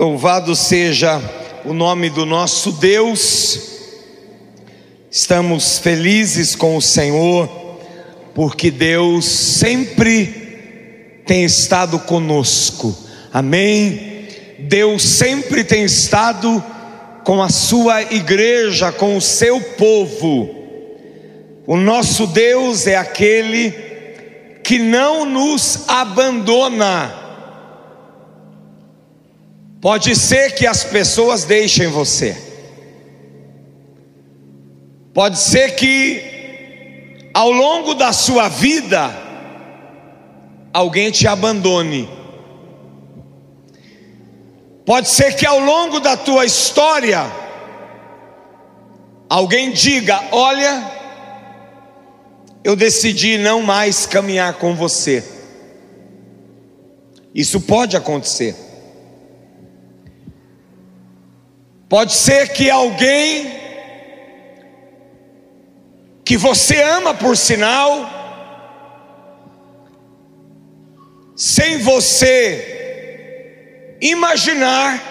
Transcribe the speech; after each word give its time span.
Louvado 0.00 0.56
seja 0.56 1.20
o 1.62 1.74
nome 1.74 2.08
do 2.08 2.24
nosso 2.24 2.72
Deus. 2.72 3.60
Estamos 5.10 5.76
felizes 5.76 6.56
com 6.56 6.74
o 6.74 6.80
Senhor, 6.80 7.46
porque 8.34 8.70
Deus 8.70 9.26
sempre 9.26 11.20
tem 11.26 11.44
estado 11.44 11.98
conosco. 11.98 12.96
Amém. 13.30 14.26
Deus 14.60 15.02
sempre 15.02 15.62
tem 15.64 15.84
estado 15.84 16.64
com 17.22 17.42
a 17.42 17.50
sua 17.50 18.00
igreja, 18.00 18.90
com 18.90 19.18
o 19.18 19.20
seu 19.20 19.60
povo. 19.60 20.48
O 21.66 21.76
nosso 21.76 22.26
Deus 22.26 22.86
é 22.86 22.96
aquele 22.96 23.72
que 24.64 24.78
não 24.78 25.26
nos 25.26 25.80
abandona. 25.86 27.19
Pode 29.80 30.14
ser 30.14 30.54
que 30.54 30.66
as 30.66 30.84
pessoas 30.84 31.44
deixem 31.44 31.86
você. 31.86 32.36
Pode 35.14 35.38
ser 35.38 35.74
que 35.74 37.30
ao 37.32 37.50
longo 37.50 37.94
da 37.94 38.12
sua 38.12 38.48
vida 38.48 39.10
alguém 40.72 41.10
te 41.10 41.26
abandone. 41.26 42.08
Pode 44.84 45.08
ser 45.08 45.34
que 45.34 45.46
ao 45.46 45.58
longo 45.58 45.98
da 45.98 46.16
tua 46.16 46.44
história 46.44 47.30
alguém 49.30 49.72
diga: 49.72 50.20
"Olha, 50.30 50.92
eu 52.62 52.76
decidi 52.76 53.38
não 53.38 53.62
mais 53.62 54.04
caminhar 54.04 54.54
com 54.54 54.74
você". 54.74 55.24
Isso 57.34 57.62
pode 57.62 57.96
acontecer. 57.96 58.69
Pode 61.90 62.12
ser 62.12 62.50
que 62.50 62.70
alguém 62.70 63.50
que 66.24 66.36
você 66.36 66.80
ama 66.80 67.12
por 67.12 67.36
sinal, 67.36 68.08
sem 71.34 71.78
você 71.78 73.96
imaginar, 74.00 75.02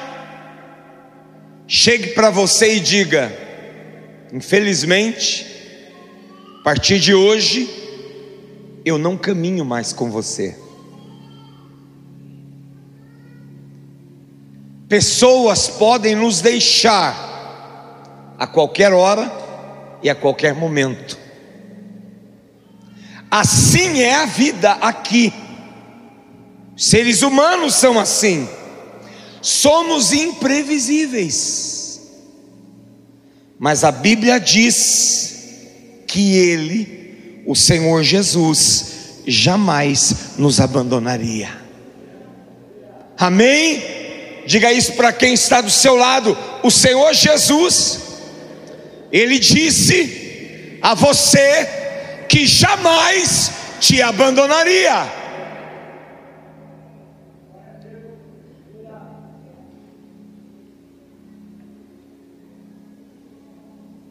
chegue 1.68 2.14
para 2.14 2.30
você 2.30 2.76
e 2.76 2.80
diga: 2.80 3.30
infelizmente, 4.32 5.46
a 6.62 6.64
partir 6.64 6.98
de 6.98 7.14
hoje, 7.14 7.70
eu 8.86 8.98
não 8.98 9.18
caminho 9.18 9.66
mais 9.66 9.92
com 9.92 10.10
você. 10.10 10.56
Pessoas 14.90 15.68
podem 15.68 16.16
nos 16.16 16.42
deixar 16.42 18.36
a 18.40 18.48
qualquer 18.48 18.92
hora 18.92 19.32
e 20.02 20.10
a 20.10 20.16
qualquer 20.16 20.56
momento. 20.56 21.16
Assim 23.30 24.02
é 24.02 24.16
a 24.16 24.26
vida 24.26 24.72
aqui. 24.72 25.32
Seres 26.76 27.22
humanos 27.22 27.76
são 27.76 28.00
assim. 28.00 28.50
Somos 29.44 30.12
imprevisíveis. 30.12 32.02
Mas 33.60 33.84
a 33.84 33.92
Bíblia 33.92 34.40
diz 34.40 36.04
que 36.08 36.36
Ele, 36.36 37.44
o 37.46 37.56
Senhor 37.56 38.02
Jesus, 38.02 39.22
jamais 39.28 40.32
nos 40.40 40.60
abandonaria. 40.60 41.62
Amém? 43.16 43.99
Diga 44.50 44.74
isso 44.74 44.94
para 44.94 45.14
quem 45.14 45.36
está 45.36 45.62
do 45.62 45.70
seu 45.70 45.96
lado. 45.96 46.36
O 46.64 46.72
Senhor 46.72 47.14
Jesus, 47.14 48.00
Ele 49.12 49.38
disse 49.38 50.80
a 50.82 50.96
você 50.96 51.70
que 52.28 52.48
jamais 52.48 53.52
te 53.80 54.02
abandonaria. 54.02 55.08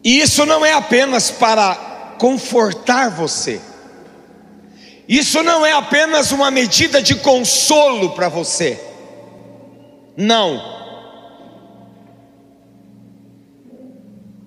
E 0.05 0.21
isso 0.21 0.47
não 0.47 0.65
é 0.65 0.73
apenas 0.73 1.33
para 1.33 1.75
confortar 2.17 3.11
você. 3.11 3.61
Isso 5.09 5.43
não 5.43 5.67
é 5.67 5.73
apenas 5.73 6.31
uma 6.31 6.49
medida 6.49 7.03
de 7.03 7.17
consolo 7.17 8.11
para 8.11 8.29
você. 8.29 8.88
Não. 10.21 10.61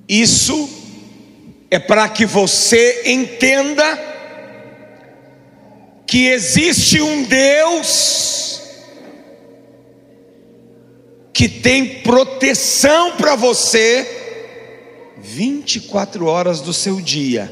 Isso 0.05 0.69
é 1.71 1.79
para 1.79 2.09
que 2.09 2.25
você 2.25 3.03
entenda 3.05 3.97
que 6.05 6.27
existe 6.27 7.01
um 7.01 7.23
Deus 7.23 8.61
que 11.33 11.47
tem 11.47 12.01
proteção 12.01 13.15
para 13.15 13.37
você 13.37 14.05
24 15.19 16.25
horas 16.25 16.59
do 16.59 16.73
seu 16.73 16.99
dia 16.99 17.49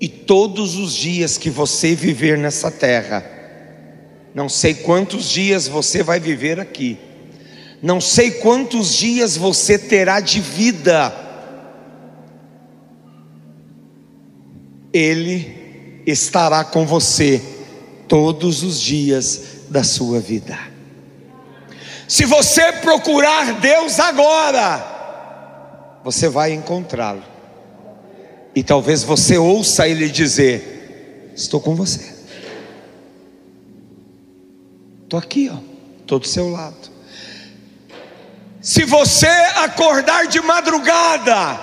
e 0.00 0.08
todos 0.08 0.76
os 0.76 0.94
dias 0.94 1.36
que 1.36 1.50
você 1.50 1.96
viver 1.96 2.38
nessa 2.38 2.70
terra. 2.70 3.33
Não 4.34 4.48
sei 4.48 4.74
quantos 4.74 5.30
dias 5.30 5.68
você 5.68 6.02
vai 6.02 6.18
viver 6.18 6.58
aqui. 6.58 6.98
Não 7.80 8.00
sei 8.00 8.32
quantos 8.32 8.94
dias 8.94 9.36
você 9.36 9.78
terá 9.78 10.18
de 10.18 10.40
vida. 10.40 11.14
Ele 14.92 16.02
estará 16.04 16.64
com 16.64 16.84
você 16.84 17.40
todos 18.08 18.64
os 18.64 18.80
dias 18.80 19.40
da 19.68 19.84
sua 19.84 20.18
vida. 20.18 20.58
Se 22.08 22.24
você 22.24 22.72
procurar 22.72 23.60
Deus 23.60 24.00
agora, 24.00 26.00
você 26.02 26.28
vai 26.28 26.52
encontrá-lo. 26.52 27.34
E 28.54 28.62
talvez 28.62 29.02
você 29.02 29.38
ouça 29.38 29.88
ele 29.88 30.08
dizer: 30.08 31.30
Estou 31.34 31.60
com 31.60 31.74
você. 31.74 32.13
Estou 35.14 35.18
aqui, 35.18 35.48
ó, 35.48 35.58
estou 36.00 36.18
do 36.18 36.26
seu 36.26 36.50
lado. 36.50 36.74
Se 38.60 38.84
você 38.84 39.28
acordar 39.58 40.26
de 40.26 40.40
madrugada 40.40 41.60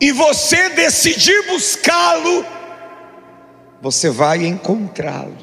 e 0.00 0.10
você 0.10 0.70
decidir 0.70 1.46
buscá-lo, 1.46 2.44
você 3.80 4.10
vai 4.10 4.44
encontrá-lo. 4.44 5.36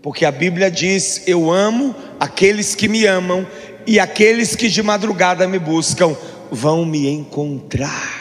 Porque 0.00 0.24
a 0.24 0.32
Bíblia 0.32 0.70
diz: 0.70 1.22
Eu 1.26 1.50
amo 1.50 1.94
aqueles 2.18 2.74
que 2.74 2.88
me 2.88 3.04
amam, 3.04 3.46
e 3.86 4.00
aqueles 4.00 4.56
que 4.56 4.70
de 4.70 4.82
madrugada 4.82 5.46
me 5.46 5.58
buscam 5.58 6.16
vão 6.50 6.86
me 6.86 7.10
encontrar. 7.10 8.17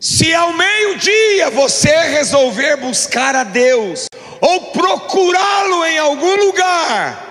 Se 0.00 0.32
ao 0.32 0.52
meio-dia 0.52 1.50
você 1.50 1.90
resolver 2.10 2.76
buscar 2.76 3.34
a 3.34 3.42
Deus, 3.42 4.06
ou 4.40 4.72
procurá-lo 4.72 5.84
em 5.84 5.98
algum 5.98 6.36
lugar, 6.46 7.26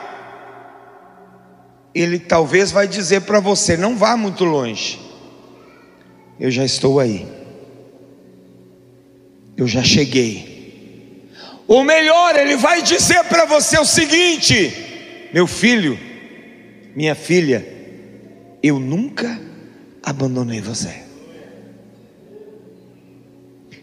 Ele 1.96 2.20
talvez 2.20 2.70
vai 2.72 2.86
dizer 2.88 3.22
para 3.22 3.40
você: 3.40 3.78
não 3.78 3.96
vá 3.96 4.18
muito 4.18 4.44
longe, 4.44 5.00
eu 6.38 6.52
já 6.52 6.66
estou 6.66 7.00
aí, 7.00 7.26
eu 9.56 9.66
já 9.66 9.82
cheguei. 9.82 10.58
Ou 11.68 11.84
melhor, 11.84 12.36
Ele 12.38 12.58
vai 12.58 12.82
dizer 12.82 13.24
para 13.26 13.46
você 13.46 13.80
o 13.80 13.86
seguinte: 13.86 15.30
meu 15.34 15.48
filho, 15.48 15.98
minha 16.94 17.16
filha, 17.16 17.66
eu 18.62 18.78
nunca 18.78 19.40
abandonei 20.04 20.60
você. 20.60 21.07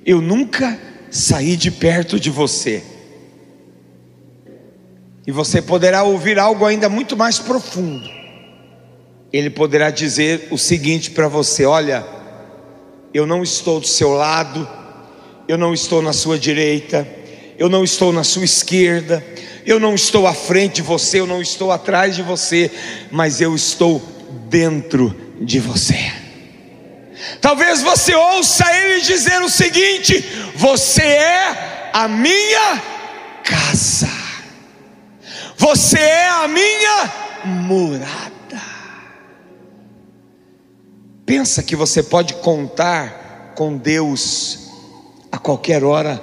Eu 0.04 0.20
nunca 0.20 0.78
saí 1.10 1.56
de 1.56 1.70
perto 1.70 2.20
de 2.20 2.28
você. 2.28 2.82
E 5.26 5.32
você 5.32 5.62
poderá 5.62 6.02
ouvir 6.02 6.38
algo 6.38 6.66
ainda 6.66 6.88
muito 6.88 7.16
mais 7.16 7.38
profundo. 7.38 8.06
Ele 9.32 9.48
poderá 9.48 9.90
dizer 9.90 10.48
o 10.50 10.58
seguinte 10.58 11.10
para 11.10 11.26
você: 11.28 11.64
Olha, 11.64 12.04
eu 13.12 13.26
não 13.26 13.42
estou 13.42 13.80
do 13.80 13.86
seu 13.86 14.10
lado, 14.10 14.68
eu 15.48 15.56
não 15.56 15.72
estou 15.72 16.02
na 16.02 16.12
sua 16.12 16.38
direita, 16.38 17.08
eu 17.58 17.68
não 17.68 17.82
estou 17.82 18.12
na 18.12 18.22
sua 18.22 18.44
esquerda, 18.44 19.24
eu 19.64 19.80
não 19.80 19.94
estou 19.94 20.26
à 20.26 20.34
frente 20.34 20.76
de 20.76 20.82
você, 20.82 21.20
eu 21.20 21.26
não 21.26 21.40
estou 21.40 21.72
atrás 21.72 22.14
de 22.14 22.22
você, 22.22 22.70
mas 23.10 23.40
eu 23.40 23.54
estou 23.54 24.02
dentro 24.50 25.14
de 25.40 25.58
você. 25.58 26.23
Talvez 27.40 27.82
você 27.82 28.14
ouça 28.14 28.64
ele 28.76 29.00
dizer 29.00 29.40
o 29.42 29.48
seguinte: 29.48 30.20
Você 30.56 31.02
é 31.02 31.90
a 31.92 32.08
minha 32.08 32.82
casa. 33.44 34.08
Você 35.56 35.98
é 35.98 36.28
a 36.28 36.48
minha 36.48 37.12
morada. 37.44 38.34
Pensa 41.24 41.62
que 41.62 41.76
você 41.76 42.02
pode 42.02 42.34
contar 42.34 43.52
com 43.54 43.76
Deus 43.76 44.70
a 45.30 45.38
qualquer 45.38 45.82
hora 45.84 46.20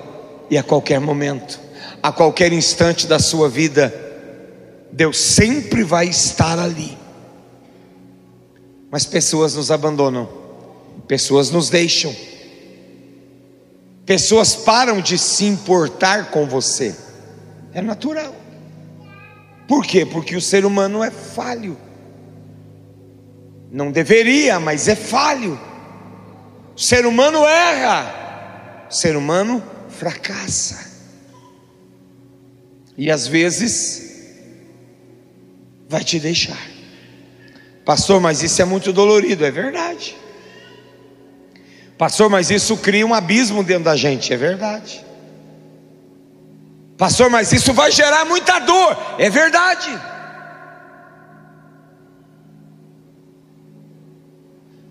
e 0.49 0.57
a 0.57 0.63
qualquer 0.63 0.99
momento, 0.99 1.59
a 2.03 2.11
qualquer 2.11 2.51
instante 2.51 3.07
da 3.07 3.17
sua 3.17 3.49
vida. 3.49 3.93
Deus 4.91 5.17
sempre 5.17 5.83
vai 5.83 6.07
estar 6.07 6.59
ali. 6.59 6.97
Mas 8.91 9.05
pessoas 9.05 9.55
nos 9.55 9.71
abandonam, 9.71 10.27
pessoas 11.11 11.51
nos 11.51 11.69
deixam, 11.69 12.15
pessoas 14.05 14.55
param 14.55 15.01
de 15.01 15.17
se 15.17 15.43
importar 15.43 16.31
com 16.31 16.47
você. 16.47 16.95
É 17.73 17.81
natural. 17.81 18.33
Por 19.67 19.85
quê? 19.85 20.05
Porque 20.05 20.37
o 20.37 20.41
ser 20.41 20.63
humano 20.63 21.03
é 21.03 21.11
falho. 21.11 21.77
Não 23.69 23.91
deveria, 23.91 24.57
mas 24.57 24.87
é 24.87 24.95
falho. 24.95 25.59
O 26.77 26.79
ser 26.79 27.05
humano 27.05 27.45
erra, 27.45 28.87
o 28.89 28.93
ser 28.93 29.17
humano 29.17 29.61
fracassa. 29.89 30.79
E 32.97 33.11
às 33.11 33.27
vezes 33.27 34.37
vai 35.89 36.05
te 36.05 36.21
deixar. 36.21 36.69
Pastor, 37.83 38.21
mas 38.21 38.41
isso 38.41 38.61
é 38.61 38.65
muito 38.65 38.93
dolorido, 38.93 39.45
é 39.45 39.51
verdade. 39.51 40.20
Pastor, 42.01 42.31
mas 42.31 42.49
isso 42.49 42.75
cria 42.77 43.05
um 43.05 43.13
abismo 43.13 43.63
dentro 43.63 43.83
da 43.83 43.95
gente, 43.95 44.33
é 44.33 44.35
verdade. 44.35 45.05
Pastor, 46.97 47.29
mas 47.29 47.53
isso 47.53 47.73
vai 47.73 47.91
gerar 47.91 48.25
muita 48.25 48.57
dor, 48.57 48.97
é 49.19 49.29
verdade. 49.29 50.01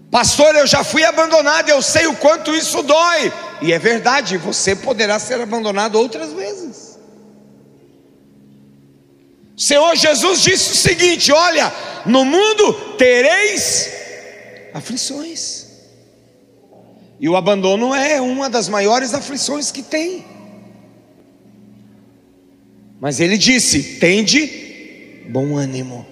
Pastor, 0.09 0.55
eu 0.55 0.69
já 0.69 0.85
fui 0.85 1.03
abandonado, 1.03 1.69
eu 1.69 1.83
sei 1.83 2.07
o 2.07 2.15
quanto 2.15 2.55
isso 2.55 2.81
dói. 2.81 3.33
E 3.61 3.73
é 3.73 3.79
verdade, 3.81 4.37
você 4.37 4.77
poderá 4.77 5.19
ser 5.19 5.41
abandonado 5.41 5.97
outras 5.97 6.33
vezes. 6.33 6.97
O 9.57 9.61
Senhor 9.61 9.97
Jesus 9.97 10.43
disse 10.43 10.71
o 10.71 10.77
seguinte: 10.77 11.33
Olha, 11.33 11.73
no 12.07 12.25
mundo 12.25 12.73
tereis 12.97 13.91
aflições. 14.73 15.60
E 17.21 17.29
o 17.29 17.37
abandono 17.37 17.95
é 17.95 18.21
uma 18.21 18.49
das 18.49 18.69
maiores 18.69 19.13
aflições 19.13 19.71
que 19.71 19.83
tem. 19.83 20.25
Mas 22.99 23.21
ele 23.21 23.37
disse: 23.37 23.99
tende 24.01 25.27
bom 25.29 25.57
ânimo. 25.57 26.07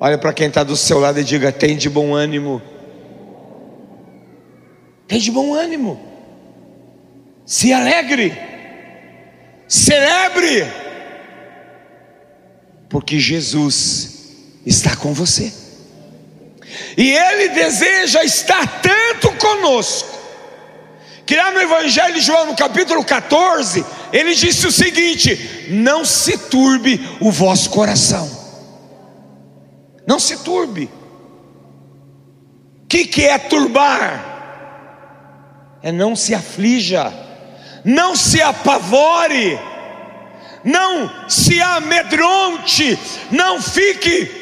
Olha 0.00 0.16
para 0.16 0.32
quem 0.32 0.48
está 0.48 0.64
do 0.64 0.74
seu 0.74 0.98
lado 0.98 1.20
e 1.20 1.24
diga: 1.24 1.52
tende 1.52 1.90
bom 1.90 2.14
ânimo. 2.14 2.62
Tem 5.10 5.18
de 5.18 5.32
bom 5.32 5.54
ânimo, 5.54 6.00
se 7.44 7.72
alegre, 7.72 8.32
celebre, 9.66 10.64
porque 12.88 13.18
Jesus 13.18 14.36
está 14.64 14.94
com 14.94 15.12
você, 15.12 15.52
e 16.96 17.12
Ele 17.12 17.48
deseja 17.50 18.24
estar 18.24 18.80
tanto 18.80 19.32
conosco, 19.36 20.18
que 21.26 21.36
lá 21.36 21.50
no 21.50 21.60
Evangelho 21.60 22.14
de 22.14 22.20
João, 22.20 22.46
no 22.46 22.56
capítulo 22.56 23.04
14, 23.04 23.84
ele 24.12 24.34
disse 24.34 24.66
o 24.66 24.72
seguinte: 24.72 25.68
Não 25.70 26.04
se 26.04 26.36
turbe 26.36 27.00
o 27.20 27.30
vosso 27.30 27.70
coração, 27.70 28.28
não 30.06 30.18
se 30.18 30.38
turbe. 30.38 30.90
O 32.82 32.86
que, 32.88 33.06
que 33.06 33.24
é 33.24 33.38
turbar? 33.38 34.30
é 35.82 35.90
não 35.90 36.14
se 36.14 36.34
aflija, 36.34 37.12
não 37.84 38.14
se 38.14 38.40
apavore, 38.42 39.58
não 40.62 41.10
se 41.28 41.60
amedronte, 41.60 42.98
não 43.30 43.60
fique 43.62 44.39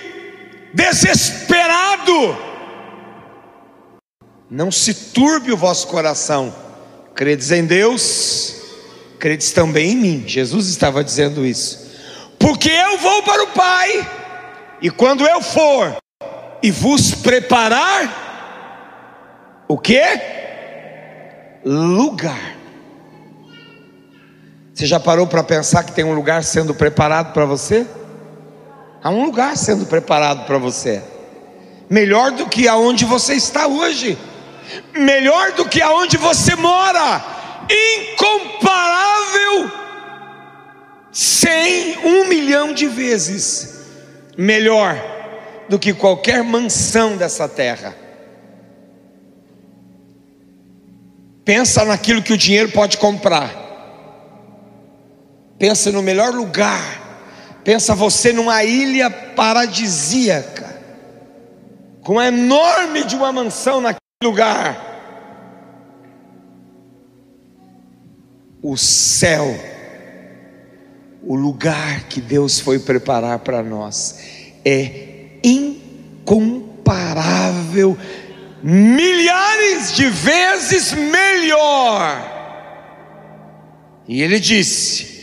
desesperado, 0.78 2.38
não 4.48 4.70
se 4.70 4.94
turbe 4.94 5.50
o 5.50 5.56
vosso 5.56 5.88
coração, 5.88 6.54
credes 7.16 7.50
em 7.50 7.66
Deus, 7.66 8.54
credes 9.18 9.50
também 9.50 9.90
em 9.90 9.96
mim, 9.96 10.24
Jesus 10.24 10.68
estava 10.68 11.02
dizendo 11.02 11.44
isso, 11.44 11.90
porque 12.38 12.70
eu 12.70 12.96
vou 12.98 13.24
para 13.24 13.42
o 13.42 13.48
Pai, 13.48 14.08
e 14.80 14.88
quando 14.88 15.26
eu 15.26 15.42
for 15.42 15.96
e 16.62 16.70
vos 16.70 17.12
preparar, 17.12 18.26
o 19.66 19.76
que? 19.76 20.00
lugar. 21.64 22.56
Você 24.72 24.86
já 24.86 25.00
parou 25.00 25.26
para 25.26 25.42
pensar 25.42 25.82
que 25.82 25.92
tem 25.92 26.04
um 26.04 26.14
lugar 26.14 26.44
sendo 26.44 26.72
preparado 26.72 27.32
para 27.32 27.44
você? 27.44 27.84
Há 29.02 29.10
um 29.10 29.24
lugar 29.24 29.56
sendo 29.56 29.86
preparado 29.86 30.44
para 30.46 30.58
você. 30.58 31.02
Melhor 31.88 32.32
do 32.32 32.46
que 32.46 32.68
aonde 32.68 33.04
você 33.04 33.34
está 33.34 33.66
hoje. 33.66 34.18
Melhor 34.92 35.52
do 35.52 35.68
que 35.68 35.80
aonde 35.80 36.16
você 36.16 36.54
mora. 36.56 37.24
Incomparável. 38.10 39.70
Cem, 41.12 41.98
um 42.04 42.28
milhão 42.28 42.72
de 42.72 42.86
vezes 42.86 43.78
melhor 44.36 44.96
do 45.68 45.78
que 45.78 45.92
qualquer 45.92 46.44
mansão 46.44 47.16
dessa 47.16 47.48
terra. 47.48 47.96
Pensa 51.44 51.84
naquilo 51.84 52.22
que 52.22 52.32
o 52.32 52.38
dinheiro 52.38 52.70
pode 52.70 52.98
comprar. 52.98 53.50
Pensa 55.58 55.90
no 55.90 56.02
melhor 56.02 56.32
lugar. 56.32 57.07
Pensa 57.68 57.94
você 57.94 58.32
numa 58.32 58.64
ilha 58.64 59.10
paradisíaca, 59.10 60.80
com 62.00 62.18
a 62.18 62.28
enorme 62.28 63.04
de 63.04 63.14
uma 63.14 63.30
mansão 63.30 63.78
naquele 63.78 64.00
lugar. 64.24 64.80
O 68.62 68.74
céu, 68.78 69.54
o 71.22 71.34
lugar 71.34 72.04
que 72.04 72.22
Deus 72.22 72.58
foi 72.58 72.78
preparar 72.78 73.40
para 73.40 73.62
nós, 73.62 74.18
é 74.64 75.36
incomparável 75.44 76.38
milhares 78.62 79.92
de 79.94 80.08
vezes 80.08 80.94
melhor. 80.94 82.16
E 84.08 84.22
ele 84.22 84.40
disse: 84.40 85.17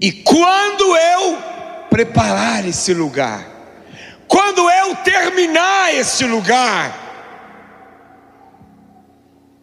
E 0.00 0.12
quando 0.12 0.96
eu 0.96 1.38
preparar 1.90 2.66
esse 2.66 2.92
lugar, 2.92 3.46
quando 4.28 4.70
eu 4.70 4.96
terminar 4.96 5.94
esse 5.94 6.24
lugar, 6.24 7.04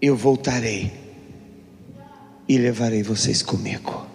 eu 0.01 0.15
voltarei 0.15 0.91
e 2.47 2.57
levarei 2.57 3.03
vocês 3.03 3.41
comigo. 3.41 4.07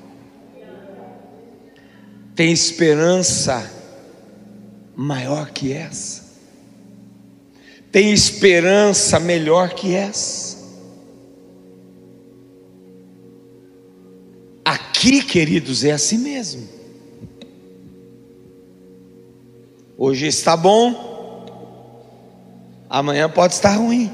Tem 2.35 2.53
esperança 2.53 3.71
maior 4.97 5.51
que 5.51 5.73
essa? 5.73 6.29
tem 7.91 8.13
esperança 8.13 9.19
melhor 9.19 9.71
que 9.71 9.95
essa. 9.95 10.48
Aqui, 14.99 15.23
queridos, 15.23 15.85
é 15.85 15.93
assim 15.93 16.19
mesmo. 16.19 16.69
Hoje 19.97 20.27
está 20.27 20.57
bom, 20.57 21.47
amanhã 22.91 23.31
pode 23.31 23.55
estar 23.55 23.77
ruim. 23.77 24.11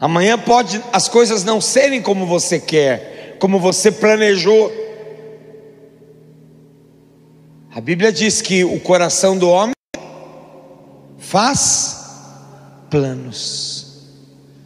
Amanhã 0.00 0.38
pode 0.38 0.82
as 0.94 1.10
coisas 1.10 1.44
não 1.44 1.60
serem 1.60 2.00
como 2.00 2.24
você 2.24 2.58
quer, 2.58 3.36
como 3.38 3.60
você 3.60 3.92
planejou. 3.92 4.72
A 7.70 7.82
Bíblia 7.82 8.10
diz 8.10 8.40
que 8.40 8.64
o 8.64 8.80
coração 8.80 9.36
do 9.36 9.50
homem 9.50 9.74
faz 11.18 12.00
planos, 12.88 14.08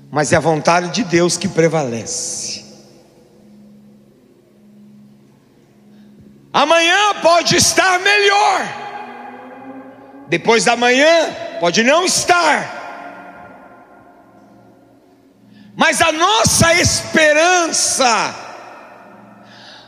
mas 0.09 0.33
é 0.33 0.37
a 0.37 0.41
vontade 0.41 0.95
de 0.95 1.03
Deus 1.03 1.37
que 1.37 1.49
prevalece. 1.49 2.56
Amanhã 6.57 7.15
pode 7.21 7.55
estar 7.55 8.01
melhor, 8.01 8.63
depois 10.27 10.65
da 10.65 10.75
manhã 10.75 11.31
pode 11.61 11.83
não 11.83 12.07
estar, 12.07 12.73
mas 15.77 16.01
a 16.01 16.11
nossa 16.13 16.73
esperança, 16.73 18.35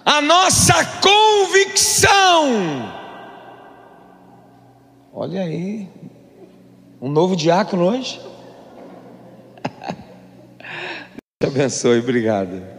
a 0.05 0.21
nossa 0.21 0.85
convicção. 1.01 2.47
Olha 5.11 5.45
aí, 5.45 5.89
um 7.01 7.09
novo 7.09 7.35
diácono 7.35 7.87
hoje. 7.87 8.21
Te 11.41 11.47
abençoe, 11.47 12.01
obrigado. 12.01 12.78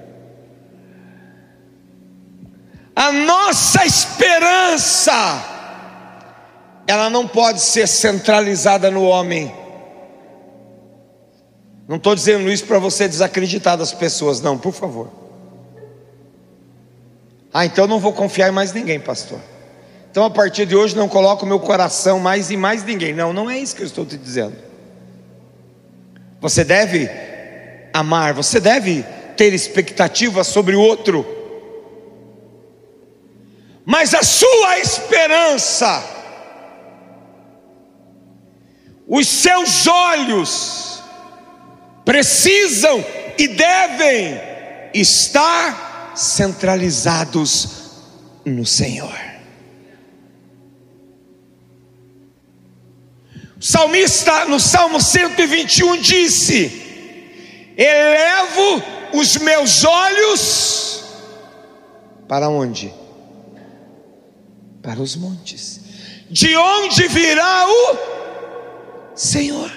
A 2.99 3.13
nossa 3.13 3.85
esperança, 3.85 5.13
ela 6.85 7.09
não 7.09 7.25
pode 7.25 7.61
ser 7.61 7.87
centralizada 7.87 8.91
no 8.91 9.03
homem. 9.03 9.55
Não 11.87 11.95
estou 11.95 12.13
dizendo 12.13 12.51
isso 12.51 12.65
para 12.65 12.77
você 12.77 13.07
desacreditar 13.07 13.77
das 13.77 13.93
pessoas, 13.93 14.41
não, 14.41 14.57
por 14.57 14.73
favor. 14.73 15.09
Ah, 17.53 17.65
então 17.65 17.87
não 17.87 18.01
vou 18.01 18.11
confiar 18.11 18.49
em 18.49 18.51
mais 18.51 18.73
ninguém, 18.73 18.99
pastor. 18.99 19.39
Então 20.11 20.25
a 20.25 20.29
partir 20.29 20.65
de 20.65 20.75
hoje 20.75 20.93
não 20.93 21.07
coloco 21.07 21.45
meu 21.45 21.61
coração 21.61 22.19
mais 22.19 22.51
em 22.51 22.57
mais 22.57 22.83
ninguém. 22.83 23.13
Não, 23.13 23.31
não 23.31 23.49
é 23.49 23.57
isso 23.57 23.77
que 23.77 23.81
eu 23.81 23.87
estou 23.87 24.05
te 24.05 24.17
dizendo. 24.17 24.57
Você 26.41 26.65
deve 26.65 27.09
amar, 27.93 28.33
você 28.33 28.59
deve 28.59 29.05
ter 29.37 29.53
expectativa 29.53 30.43
sobre 30.43 30.75
o 30.75 30.81
outro. 30.81 31.38
Mas 33.91 34.13
a 34.13 34.21
sua 34.21 34.77
esperança, 34.77 36.03
os 39.07 39.27
seus 39.27 39.87
olhos 39.87 41.01
precisam 42.05 43.03
e 43.35 43.47
devem 43.47 44.39
estar 44.93 46.11
centralizados 46.15 47.69
no 48.45 48.63
Senhor. 48.63 49.19
O 53.59 53.63
salmista 53.63 54.45
no 54.45 54.59
Salmo 54.59 55.01
121 55.01 55.97
disse: 55.97 57.73
Elevo 57.75 58.83
os 59.13 59.35
meus 59.37 59.83
olhos 59.83 61.03
para 62.27 62.47
onde? 62.49 62.98
Para 64.89 65.03
os 65.03 65.15
montes. 65.15 65.81
De 66.31 66.57
onde 66.57 67.07
virá 67.09 67.67
o 67.67 67.97
Senhor? 69.15 69.71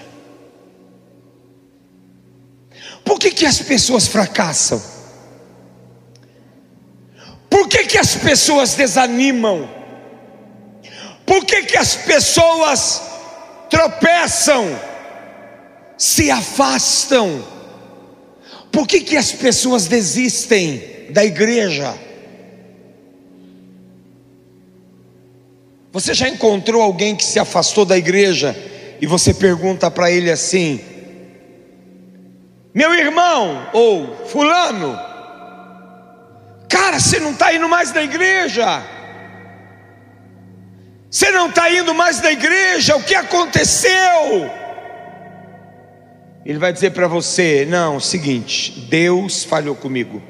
Por 3.04 3.18
que, 3.18 3.30
que 3.30 3.44
as 3.44 3.58
pessoas 3.58 4.06
fracassam? 4.06 4.82
Por 7.50 7.68
que, 7.68 7.84
que 7.84 7.98
as 7.98 8.14
pessoas 8.14 8.74
desanimam? 8.74 9.68
Por 11.26 11.44
que, 11.44 11.64
que 11.64 11.76
as 11.76 11.94
pessoas 11.94 13.02
tropeçam, 13.68 14.64
se 15.98 16.30
afastam? 16.30 17.46
Por 18.72 18.86
que, 18.86 19.00
que 19.00 19.18
as 19.18 19.30
pessoas 19.30 19.86
desistem 19.88 21.10
da 21.10 21.22
igreja? 21.22 22.11
Você 25.92 26.14
já 26.14 26.26
encontrou 26.26 26.80
alguém 26.80 27.14
que 27.14 27.24
se 27.24 27.38
afastou 27.38 27.84
da 27.84 27.98
igreja 27.98 28.56
e 28.98 29.06
você 29.06 29.34
pergunta 29.34 29.90
para 29.90 30.10
ele 30.10 30.30
assim: 30.30 30.80
Meu 32.72 32.94
irmão, 32.94 33.68
ou 33.74 34.24
Fulano, 34.26 34.98
cara, 36.66 36.98
você 36.98 37.20
não 37.20 37.32
está 37.32 37.52
indo 37.52 37.68
mais 37.68 37.92
na 37.92 38.02
igreja? 38.02 38.82
Você 41.10 41.30
não 41.30 41.50
está 41.50 41.70
indo 41.70 41.94
mais 41.94 42.22
na 42.22 42.32
igreja? 42.32 42.96
O 42.96 43.02
que 43.02 43.14
aconteceu? 43.14 44.50
Ele 46.42 46.58
vai 46.58 46.72
dizer 46.72 46.92
para 46.92 47.06
você: 47.06 47.66
não, 47.68 48.00
seguinte, 48.00 48.86
Deus 48.88 49.44
falhou 49.44 49.74
comigo. 49.74 50.22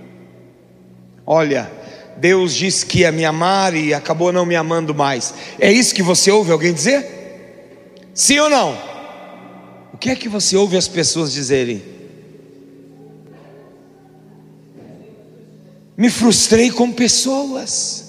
Olha, 1.25 1.71
Deus 2.23 2.55
disse 2.55 2.87
que 2.87 3.01
ia 3.01 3.11
me 3.11 3.25
amar 3.25 3.75
e 3.75 3.93
acabou 3.93 4.33
não 4.33 4.47
me 4.47 4.55
amando 4.55 4.95
mais. 4.95 5.35
É 5.59 5.73
isso 5.73 5.93
que 5.93 6.05
você 6.05 6.31
ouve 6.31 6.53
alguém 6.53 6.73
dizer? 6.73 7.05
Sim 8.15 8.39
ou 8.39 8.49
não? 8.49 8.79
O 9.93 9.99
que 9.99 10.09
é 10.09 10.15
que 10.15 10.29
você 10.29 10.57
ouve 10.57 10.77
as 10.77 10.87
pessoas 10.87 11.33
dizerem? 11.33 11.83
Me 15.97 16.09
frustrei 16.09 16.71
com 16.71 16.93
pessoas. 16.93 18.05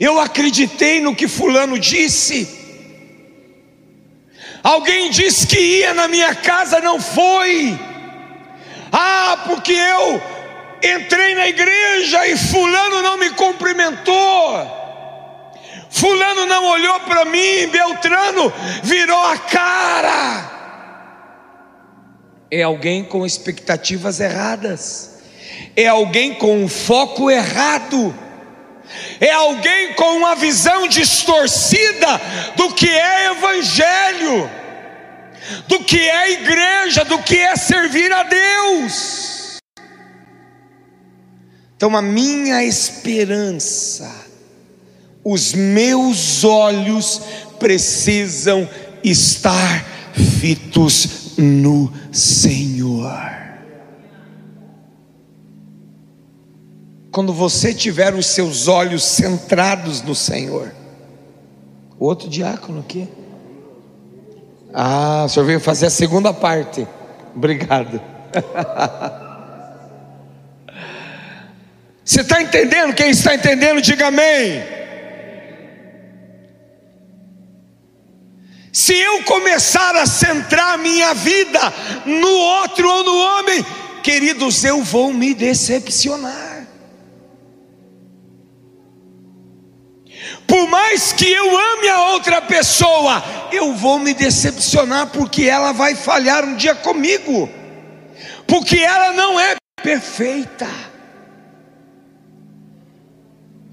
Eu 0.00 0.18
acreditei 0.18 1.00
no 1.00 1.14
que 1.14 1.28
Fulano 1.28 1.78
disse. 1.78 2.48
Alguém 4.60 5.08
disse 5.08 5.46
que 5.46 5.60
ia 5.60 5.94
na 5.94 6.08
minha 6.08 6.34
casa, 6.34 6.80
não 6.80 7.00
foi. 7.00 7.78
Ah, 8.90 9.44
porque 9.46 9.70
eu 9.72 10.35
entrei 10.86 11.34
na 11.34 11.48
igreja 11.48 12.26
e 12.26 12.36
Fulano 12.36 13.02
não 13.02 13.16
me 13.16 13.30
cumprimentou. 13.30 14.84
Fulano 15.90 16.46
não 16.46 16.66
olhou 16.66 17.00
para 17.00 17.24
mim, 17.24 17.68
Beltrano 17.68 18.52
virou 18.82 19.20
a 19.26 19.38
cara. 19.38 20.52
É 22.50 22.62
alguém 22.62 23.02
com 23.04 23.26
expectativas 23.26 24.20
erradas, 24.20 25.22
é 25.74 25.86
alguém 25.86 26.34
com 26.34 26.62
um 26.62 26.68
foco 26.68 27.30
errado 27.30 28.14
é 29.20 29.30
alguém 29.30 29.94
com 29.94 30.16
uma 30.16 30.34
visão 30.34 30.86
distorcida 30.86 32.20
do 32.56 32.72
que 32.72 32.88
é 32.88 33.30
evangelho, 33.30 34.50
do 35.66 35.80
que 35.80 35.98
é 35.98 36.32
igreja, 36.32 37.04
do 37.04 37.18
que 37.22 37.36
é 37.38 37.56
servir 37.56 38.12
a 38.12 38.22
Deus. 38.22 39.35
Então, 41.76 41.94
a 41.96 42.02
minha 42.02 42.64
esperança, 42.64 44.10
os 45.22 45.52
meus 45.52 46.42
olhos 46.44 47.20
precisam 47.58 48.68
estar 49.04 49.84
fitos 50.40 51.36
no 51.36 51.92
Senhor. 52.10 53.36
quando 57.16 57.32
você 57.32 57.72
tiver 57.72 58.14
os 58.14 58.26
seus 58.26 58.68
olhos 58.68 59.02
centrados 59.02 60.02
no 60.02 60.14
Senhor. 60.14 60.70
O 61.98 62.04
outro 62.04 62.28
diácono 62.28 62.80
aqui. 62.80 63.08
Ah, 64.70 65.22
o 65.24 65.28
senhor 65.30 65.46
veio 65.46 65.58
fazer 65.58 65.86
a 65.86 65.90
segunda 65.90 66.34
parte. 66.34 66.86
Obrigado. 67.34 68.02
Você 72.06 72.20
está 72.20 72.40
entendendo? 72.40 72.94
Quem 72.94 73.10
está 73.10 73.34
entendendo, 73.34 73.82
diga 73.82 74.06
amém. 74.06 74.62
Se 78.72 78.96
eu 78.96 79.24
começar 79.24 79.96
a 79.96 80.06
centrar 80.06 80.78
minha 80.78 81.12
vida 81.14 81.60
no 82.04 82.28
outro 82.28 82.88
ou 82.88 83.02
no 83.02 83.18
homem, 83.18 83.66
queridos, 84.04 84.62
eu 84.62 84.84
vou 84.84 85.12
me 85.12 85.34
decepcionar. 85.34 86.68
Por 90.46 90.68
mais 90.68 91.12
que 91.12 91.28
eu 91.28 91.58
ame 91.58 91.88
a 91.88 92.10
outra 92.12 92.40
pessoa, 92.40 93.24
eu 93.50 93.74
vou 93.74 93.98
me 93.98 94.14
decepcionar 94.14 95.08
porque 95.08 95.42
ela 95.42 95.72
vai 95.72 95.96
falhar 95.96 96.44
um 96.44 96.54
dia 96.54 96.76
comigo, 96.76 97.50
porque 98.46 98.78
ela 98.78 99.12
não 99.12 99.40
é 99.40 99.56
perfeita. 99.82 100.68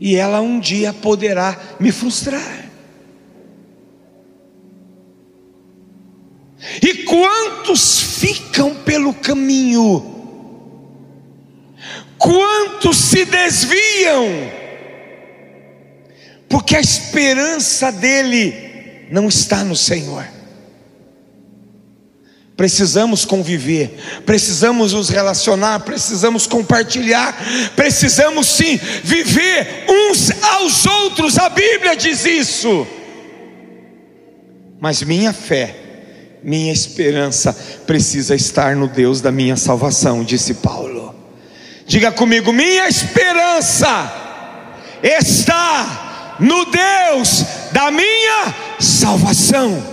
E 0.04 0.16
ela 0.18 0.42
um 0.42 0.60
dia 0.60 0.92
poderá 0.92 1.58
me 1.80 1.92
frustrar. 1.92 2.70
E 6.82 7.04
quantos 7.06 8.00
ficam 8.20 8.76
pelo 8.76 9.14
caminho? 9.14 10.12
Quantos 12.18 12.98
se 12.98 13.24
desviam? 13.24 14.62
porque 16.54 16.76
a 16.76 16.80
esperança 16.80 17.92
dele 17.92 19.08
não 19.10 19.28
está 19.28 19.64
no 19.64 19.76
Senhor. 19.76 20.24
Precisamos 22.56 23.26
conviver, 23.26 23.98
precisamos 24.28 24.94
nos 24.94 25.10
relacionar, 25.10 25.80
precisamos 25.80 26.46
compartilhar, 26.46 27.36
precisamos 27.76 28.48
sim 28.48 28.80
viver 29.04 29.86
uns 29.90 30.32
aos 30.44 30.86
outros, 30.86 31.40
a 31.40 31.50
Bíblia 31.50 31.96
diz 31.96 32.26
isso. 32.26 32.86
Mas 34.80 35.02
minha 35.02 35.34
fé, 35.34 35.76
minha 36.44 36.72
esperança 36.72 37.58
precisa 37.88 38.36
estar 38.36 38.76
no 38.76 38.88
Deus 38.88 39.20
da 39.20 39.32
minha 39.32 39.56
salvação, 39.56 40.24
disse 40.24 40.54
Paulo. 40.54 41.16
Diga 41.88 42.12
comigo, 42.12 42.54
minha 42.54 42.88
esperança 42.88 44.14
está 45.02 46.36
no 46.40 46.66
Deus 46.66 47.44
da 47.72 47.90
minha 47.90 48.54
salvação. 48.80 49.93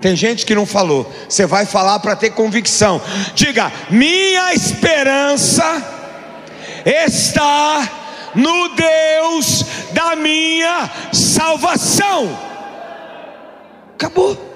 Tem 0.00 0.14
gente 0.14 0.46
que 0.46 0.54
não 0.54 0.64
falou, 0.64 1.12
você 1.28 1.44
vai 1.44 1.66
falar 1.66 1.98
para 1.98 2.14
ter 2.14 2.30
convicção. 2.30 3.00
Diga: 3.34 3.72
minha 3.90 4.54
esperança 4.54 5.64
está 6.84 8.30
no 8.34 8.68
Deus 8.76 9.64
da 9.92 10.14
minha 10.14 10.90
salvação. 11.12 12.38
Acabou. 13.94 14.46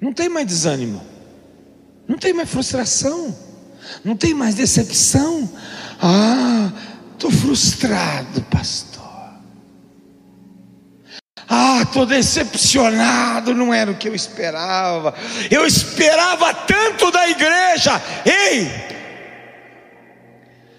Não 0.00 0.12
tem 0.12 0.28
mais 0.28 0.46
desânimo, 0.46 1.02
não 2.06 2.18
tem 2.18 2.32
mais 2.32 2.50
frustração, 2.50 3.34
não 4.04 4.16
tem 4.16 4.34
mais 4.34 4.54
decepção. 4.54 5.48
Ah, 6.00 6.70
estou 7.14 7.30
frustrado, 7.30 8.42
pastor. 8.50 8.95
Ah, 11.48 11.82
estou 11.82 12.04
decepcionado, 12.04 13.54
não 13.54 13.72
era 13.72 13.90
o 13.90 13.96
que 13.96 14.08
eu 14.08 14.14
esperava. 14.14 15.14
Eu 15.50 15.64
esperava 15.64 16.52
tanto 16.52 17.10
da 17.10 17.28
igreja. 17.28 18.02
Ei, 18.24 18.70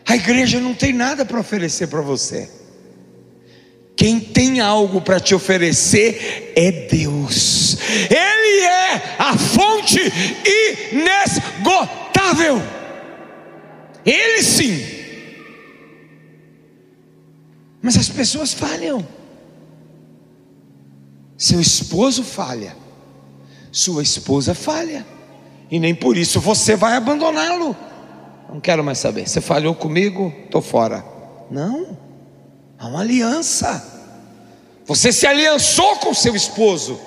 a 0.06 0.16
igreja 0.16 0.60
não 0.60 0.74
tem 0.74 0.94
nada 0.94 1.26
para 1.26 1.40
oferecer 1.40 1.88
para 1.88 2.02
você. 2.02 2.50
Quem 3.96 4.20
tem 4.20 4.60
algo 4.60 5.02
para 5.02 5.20
te 5.20 5.34
oferecer 5.34 6.54
é 6.56 6.72
Deus. 6.72 7.78
Ele 8.10 8.66
é 8.66 9.16
a 9.18 9.36
fonte 9.38 10.00
inesgotável. 10.94 12.62
Ele 14.06 14.44
sim. 14.44 14.86
Mas 17.82 17.98
as 17.98 18.08
pessoas 18.08 18.54
falham. 18.54 19.17
Seu 21.38 21.62
esposo 21.62 22.24
falha. 22.24 22.76
Sua 23.72 24.02
esposa 24.02 24.56
falha. 24.56 25.06
E 25.70 25.80
nem 25.80 25.94
por 25.94 26.18
isso 26.18 26.40
você 26.40 26.76
vai 26.76 26.96
abandoná-lo. 26.96 27.76
Não 28.50 28.60
quero 28.60 28.84
mais 28.84 28.98
saber. 28.98 29.28
Você 29.28 29.40
falhou 29.40 29.76
comigo, 29.76 30.34
estou 30.46 30.62
fora. 30.62 31.06
Não. 31.52 31.98
Há 32.80 32.88
uma 32.88 33.02
aliança. 33.02 33.96
Você 34.86 35.12
se 35.12 35.28
aliançou 35.28 35.98
com 35.98 36.14
seu 36.14 36.36
esposo. 36.36 37.00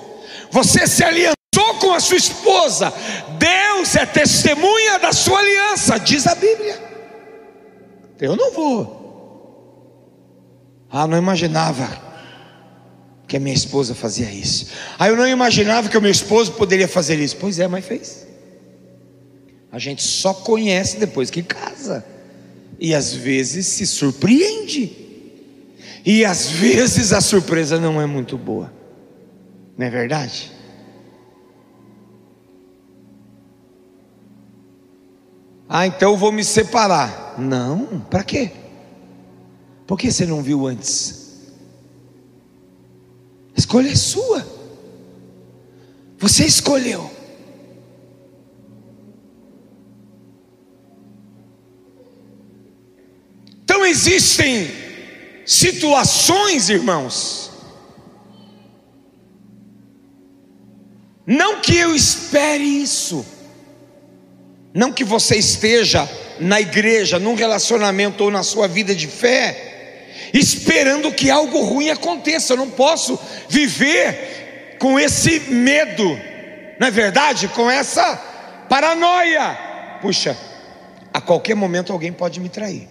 Você 0.51 0.87
se 0.87 1.03
aliançou 1.03 1.35
com 1.79 1.91
a 1.93 1.99
sua 1.99 2.17
esposa. 2.17 2.93
Deus 3.37 3.95
é 3.95 4.05
testemunha 4.05 4.99
da 4.99 5.11
sua 5.11 5.39
aliança, 5.39 5.99
diz 5.99 6.25
a 6.27 6.35
Bíblia. 6.35 6.79
Eu 8.19 8.35
não 8.35 8.51
vou. 8.53 9.01
Ah, 10.89 11.07
não 11.07 11.17
imaginava 11.17 12.10
que 13.31 13.37
a 13.37 13.39
minha 13.39 13.55
esposa 13.55 13.95
fazia 13.95 14.29
isso. 14.29 14.67
Ah, 14.99 15.07
eu 15.07 15.15
não 15.15 15.25
imaginava 15.25 15.87
que 15.87 15.97
o 15.97 16.01
meu 16.01 16.11
esposo 16.11 16.51
poderia 16.51 16.85
fazer 16.85 17.17
isso. 17.17 17.37
Pois 17.37 17.59
é, 17.59 17.65
mas 17.65 17.85
fez. 17.85 18.27
A 19.71 19.79
gente 19.79 20.03
só 20.03 20.33
conhece 20.33 20.97
depois 20.97 21.31
que 21.31 21.41
casa. 21.41 22.05
E 22.77 22.93
às 22.93 23.13
vezes 23.13 23.67
se 23.67 23.87
surpreende. 23.87 24.91
E 26.05 26.25
às 26.25 26.49
vezes 26.51 27.13
a 27.13 27.21
surpresa 27.21 27.79
não 27.79 28.01
é 28.01 28.05
muito 28.05 28.37
boa. 28.37 28.73
Não 29.77 29.87
é 29.87 29.89
verdade? 29.89 30.51
Ah, 35.69 35.87
então 35.87 36.11
eu 36.11 36.17
vou 36.17 36.33
me 36.33 36.43
separar. 36.43 37.35
Não, 37.39 38.01
para 38.09 38.25
quê? 38.25 38.51
Por 39.87 39.97
que 39.97 40.11
você 40.11 40.25
não 40.25 40.41
viu 40.41 40.67
antes? 40.67 41.20
Escolha 43.61 43.91
é 43.91 43.95
sua. 43.95 44.43
Você 46.17 46.45
escolheu. 46.45 47.11
Então 53.63 53.85
existem 53.85 54.67
situações, 55.45 56.69
irmãos, 56.69 57.51
não 61.25 61.61
que 61.61 61.75
eu 61.77 61.95
espere 61.95 62.63
isso, 62.63 63.23
não 64.73 64.91
que 64.91 65.03
você 65.03 65.35
esteja 65.35 66.09
na 66.39 66.59
igreja, 66.59 67.19
num 67.19 67.35
relacionamento 67.35 68.23
ou 68.23 68.31
na 68.31 68.41
sua 68.41 68.67
vida 68.67 68.95
de 68.95 69.05
fé, 69.05 69.70
esperando 70.33 71.11
que 71.11 71.29
algo 71.29 71.61
ruim 71.61 71.89
aconteça. 71.89 72.53
Eu 72.53 72.57
não 72.57 72.69
posso 72.69 73.19
viver 73.49 74.77
com 74.79 74.99
esse 74.99 75.39
medo, 75.51 76.19
não 76.79 76.87
é 76.87 76.91
verdade? 76.91 77.47
Com 77.49 77.69
essa 77.69 78.15
paranoia. 78.67 79.57
Puxa, 80.01 80.37
a 81.13 81.21
qualquer 81.21 81.55
momento 81.55 81.93
alguém 81.93 82.11
pode 82.11 82.39
me 82.39 82.49
trair. 82.49 82.87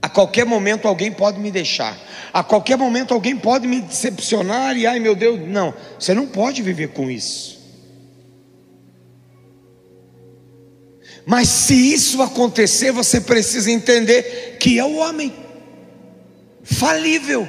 A 0.00 0.08
qualquer 0.08 0.46
momento 0.46 0.86
alguém 0.86 1.10
pode 1.10 1.38
me 1.40 1.50
deixar. 1.50 1.98
A 2.32 2.42
qualquer 2.42 2.78
momento 2.78 3.12
alguém 3.12 3.36
pode 3.36 3.66
me 3.66 3.80
decepcionar 3.80 4.76
e 4.76 4.86
ai 4.86 5.00
meu 5.00 5.14
Deus, 5.14 5.40
não. 5.46 5.74
Você 5.98 6.14
não 6.14 6.26
pode 6.26 6.62
viver 6.62 6.88
com 6.88 7.10
isso. 7.10 7.58
Mas 11.26 11.48
se 11.48 11.92
isso 11.92 12.22
acontecer, 12.22 12.90
você 12.90 13.20
precisa 13.20 13.70
entender 13.70 14.56
que 14.58 14.78
é 14.78 14.84
o 14.84 14.96
homem 14.96 15.30
falível. 16.70 17.48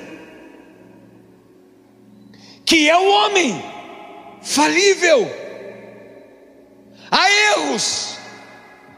Que 2.65 2.89
é 2.89 2.97
o 2.97 3.09
homem 3.09 3.63
falível. 4.41 5.27
Há 7.11 7.31
erros 7.31 8.17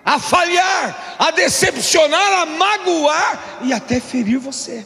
a 0.04 0.20
falhar, 0.20 1.16
a 1.20 1.32
decepcionar, 1.32 2.42
a 2.42 2.46
magoar 2.46 3.60
e 3.64 3.74
até 3.74 4.00
ferir 4.00 4.38
você. 4.38 4.86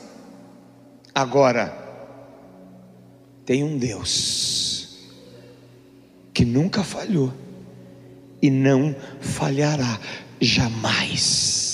Agora, 1.13 1.73
tem 3.45 3.63
um 3.63 3.77
Deus 3.77 4.97
que 6.33 6.43
nunca 6.43 6.83
falhou 6.83 7.33
e 8.41 8.49
não 8.49 8.95
falhará 9.21 9.99
jamais. 10.39 11.64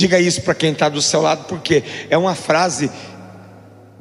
Diga 0.00 0.18
isso 0.18 0.40
para 0.40 0.54
quem 0.54 0.72
está 0.72 0.88
do 0.88 1.02
seu 1.02 1.20
lado, 1.20 1.44
porque 1.44 1.84
é 2.08 2.16
uma 2.16 2.34
frase 2.34 2.90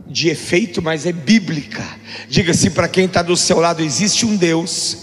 de 0.08 0.30
efeito, 0.30 0.82
mas 0.82 1.06
é 1.06 1.12
bíblica. 1.12 1.84
Diga 2.30 2.52
assim 2.52 2.72
para 2.72 2.88
quem 2.88 3.04
está 3.04 3.22
do 3.22 3.36
seu 3.36 3.60
lado: 3.60 3.84
existe 3.84 4.26
um 4.26 4.38
Deus 4.38 4.98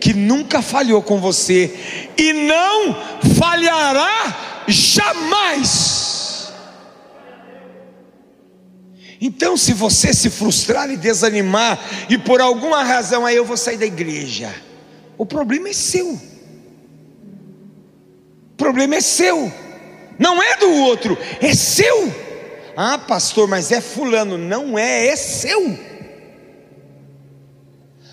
que 0.00 0.14
nunca 0.14 0.62
falhou 0.62 1.02
com 1.02 1.18
você 1.18 1.74
e 2.16 2.32
não 2.32 2.96
falhará 3.36 4.62
jamais. 4.68 6.52
Então, 9.20 9.56
se 9.56 9.72
você 9.72 10.14
se 10.14 10.30
frustrar 10.30 10.88
e 10.88 10.96
desanimar, 10.96 11.80
e 12.08 12.16
por 12.16 12.40
alguma 12.40 12.84
razão 12.84 13.26
aí 13.26 13.34
eu 13.34 13.44
vou 13.44 13.56
sair 13.56 13.76
da 13.76 13.86
igreja, 13.86 14.54
o 15.18 15.26
problema 15.26 15.68
é 15.68 15.72
seu. 15.72 16.12
O 18.52 18.56
problema 18.56 18.94
é 18.94 19.00
seu, 19.00 19.52
não 20.18 20.42
é 20.42 20.56
do 20.56 20.70
outro, 20.70 21.16
é 21.40 21.54
seu. 21.54 22.12
Ah, 22.76 22.98
pastor, 22.98 23.48
mas 23.48 23.72
é 23.72 23.80
fulano, 23.80 24.36
não 24.36 24.78
é, 24.78 25.06
é 25.08 25.16
seu. 25.16 25.78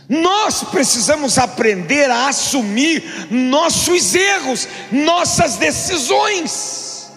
Nós 0.07 0.63
precisamos 0.63 1.37
aprender 1.37 2.09
a 2.09 2.27
assumir 2.27 3.03
nossos 3.31 4.13
erros, 4.13 4.67
nossas 4.91 5.57
decisões. 5.57 7.11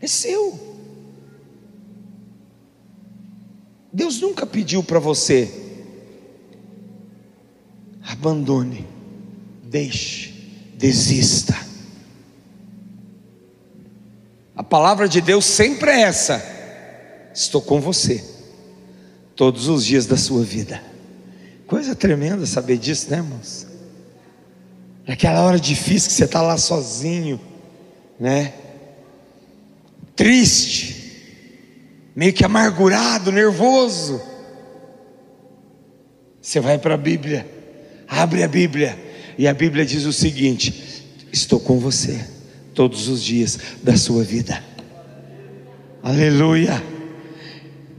É 0.00 0.06
seu. 0.06 0.66
Deus 3.92 4.20
nunca 4.20 4.44
pediu 4.44 4.82
para 4.82 4.98
você, 4.98 5.50
abandone, 8.02 8.86
deixe, 9.64 10.32
desista. 10.74 11.65
A 14.56 14.62
palavra 14.62 15.06
de 15.06 15.20
Deus 15.20 15.44
sempre 15.44 15.90
é 15.90 16.02
essa: 16.02 16.42
estou 17.34 17.60
com 17.60 17.78
você 17.78 18.24
todos 19.36 19.68
os 19.68 19.84
dias 19.84 20.06
da 20.06 20.16
sua 20.16 20.42
vida. 20.42 20.82
Coisa 21.66 21.94
tremenda 21.94 22.46
saber 22.46 22.78
disso, 22.78 23.10
né, 23.10 23.18
irmãos? 23.18 23.66
Naquela 25.06 25.42
hora 25.42 25.60
difícil 25.60 26.08
que 26.08 26.14
você 26.14 26.24
está 26.24 26.40
lá 26.40 26.56
sozinho, 26.56 27.38
né? 28.18 28.54
Triste, 30.14 32.08
meio 32.14 32.32
que 32.32 32.44
amargurado, 32.44 33.30
nervoso. 33.30 34.22
Você 36.40 36.60
vai 36.60 36.78
para 36.78 36.94
a 36.94 36.96
Bíblia, 36.98 37.46
abre 38.08 38.42
a 38.42 38.48
Bíblia, 38.48 38.98
e 39.36 39.46
a 39.46 39.52
Bíblia 39.52 39.84
diz 39.84 40.04
o 40.04 40.12
seguinte: 40.12 41.04
estou 41.30 41.60
com 41.60 41.78
você 41.78 42.35
todos 42.76 43.08
os 43.08 43.24
dias 43.24 43.58
da 43.82 43.96
sua 43.96 44.22
vida. 44.22 44.62
Aleluia. 46.02 46.84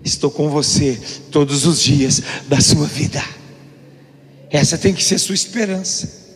Estou 0.05 0.29
com 0.29 0.49
você 0.49 0.97
todos 1.31 1.65
os 1.65 1.81
dias 1.81 2.21
da 2.47 2.61
sua 2.61 2.85
vida. 2.85 3.21
Essa 4.51 4.77
tem 4.77 4.93
que 4.93 5.03
ser 5.03 5.17
sua 5.17 5.35
esperança. 5.35 6.27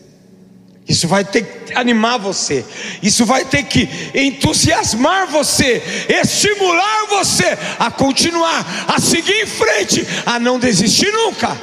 Isso 0.86 1.06
vai 1.06 1.24
ter 1.24 1.42
que 1.44 1.74
animar 1.74 2.18
você, 2.18 2.64
isso 3.00 3.24
vai 3.24 3.44
ter 3.44 3.62
que 3.62 3.88
entusiasmar 4.12 5.28
você, 5.28 5.80
estimular 6.08 7.06
você 7.06 7.56
a 7.78 7.88
continuar, 7.88 8.66
a 8.88 9.00
seguir 9.00 9.44
em 9.44 9.46
frente, 9.46 10.04
a 10.26 10.40
não 10.40 10.58
desistir 10.58 11.10
nunca, 11.12 11.56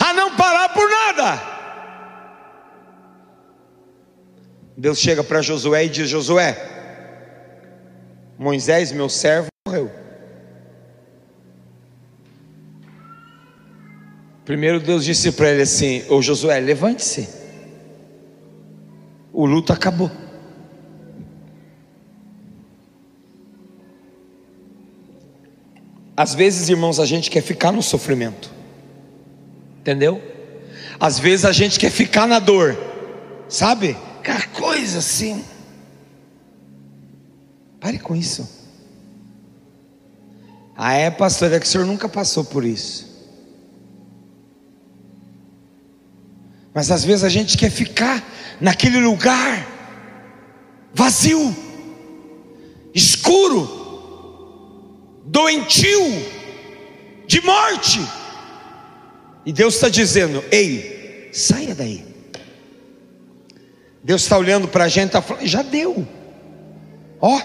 a 0.00 0.14
não 0.14 0.34
parar 0.34 0.70
por 0.70 0.88
nada. 0.88 1.53
Deus 4.76 4.98
chega 4.98 5.22
para 5.22 5.42
Josué 5.42 5.84
e 5.84 5.88
diz: 5.88 6.08
Josué, 6.08 6.56
Moisés, 8.38 8.92
meu 8.92 9.08
servo, 9.08 9.48
morreu. 9.66 9.90
Primeiro 14.44 14.80
Deus 14.80 15.04
disse 15.04 15.32
para 15.32 15.50
ele 15.50 15.62
assim: 15.62 16.04
Ô 16.08 16.20
Josué, 16.20 16.60
levante-se 16.60 17.44
o 19.34 19.44
luto 19.44 19.72
acabou. 19.72 20.10
Às 26.16 26.32
vezes, 26.32 26.68
irmãos, 26.68 27.00
a 27.00 27.04
gente 27.04 27.28
quer 27.28 27.42
ficar 27.42 27.72
no 27.72 27.82
sofrimento, 27.82 28.48
entendeu? 29.80 30.22
Às 31.00 31.18
vezes 31.18 31.44
a 31.44 31.50
gente 31.50 31.80
quer 31.80 31.90
ficar 31.90 32.28
na 32.28 32.38
dor, 32.38 32.78
sabe? 33.48 33.96
Aquela 34.24 34.46
coisa 34.46 35.00
assim. 35.00 35.44
Pare 37.78 37.98
com 37.98 38.16
isso. 38.16 38.48
Ah, 40.74 40.94
é, 40.94 41.10
pastor, 41.10 41.52
é 41.52 41.60
que 41.60 41.66
o 41.66 41.68
senhor 41.68 41.86
nunca 41.86 42.08
passou 42.08 42.42
por 42.42 42.64
isso. 42.64 43.06
Mas 46.72 46.90
às 46.90 47.04
vezes 47.04 47.22
a 47.22 47.28
gente 47.28 47.58
quer 47.58 47.70
ficar 47.70 48.26
naquele 48.62 48.98
lugar 48.98 49.68
vazio, 50.94 51.54
escuro, 52.94 53.68
doentio, 55.26 56.00
de 57.26 57.42
morte. 57.42 58.00
E 59.44 59.52
Deus 59.52 59.74
está 59.74 59.90
dizendo: 59.90 60.42
Ei, 60.50 61.28
saia 61.30 61.74
daí. 61.74 62.13
Deus 64.04 64.22
está 64.22 64.36
olhando 64.36 64.68
para 64.68 64.84
a 64.84 64.88
gente, 64.88 65.06
está 65.06 65.22
falando, 65.22 65.46
já 65.46 65.62
deu. 65.62 66.06
Ó, 67.18 67.40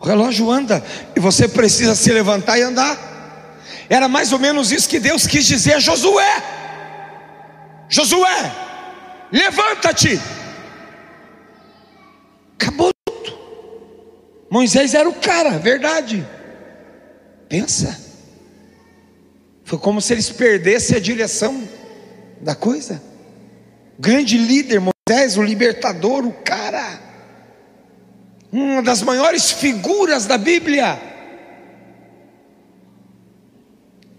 o 0.00 0.04
relógio 0.04 0.50
anda 0.50 0.84
e 1.14 1.20
você 1.20 1.46
precisa 1.46 1.94
se 1.94 2.12
levantar 2.12 2.58
e 2.58 2.62
andar. 2.62 2.98
Era 3.88 4.08
mais 4.08 4.32
ou 4.32 4.40
menos 4.40 4.72
isso 4.72 4.88
que 4.88 4.98
Deus 4.98 5.24
quis 5.24 5.46
dizer 5.46 5.74
a 5.74 5.78
Josué. 5.78 6.42
Josué, 7.88 8.52
levanta-te. 9.30 10.20
Acabou 12.58 12.90
tudo. 13.04 13.38
Moisés 14.50 14.94
era 14.94 15.08
o 15.08 15.14
cara, 15.14 15.58
verdade. 15.58 16.26
Pensa. 17.48 18.04
Foi 19.62 19.78
como 19.78 20.00
se 20.00 20.12
eles 20.12 20.28
perdessem 20.28 20.96
a 20.96 21.00
direção 21.00 21.68
da 22.40 22.56
coisa. 22.56 23.00
Grande 23.96 24.36
líder, 24.36 24.80
Moisés, 25.08 25.36
o 25.36 25.42
libertador, 25.42 26.26
o 26.26 26.32
cara. 26.32 27.00
Uma 28.50 28.82
das 28.82 29.02
maiores 29.02 29.52
figuras 29.52 30.26
da 30.26 30.36
Bíblia. 30.36 31.00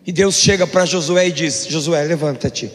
E 0.06 0.14
Deus 0.14 0.36
chega 0.36 0.66
para 0.66 0.86
Josué 0.86 1.28
e 1.28 1.32
diz: 1.34 1.68
Josué, 1.68 2.04
levanta-te. 2.04 2.72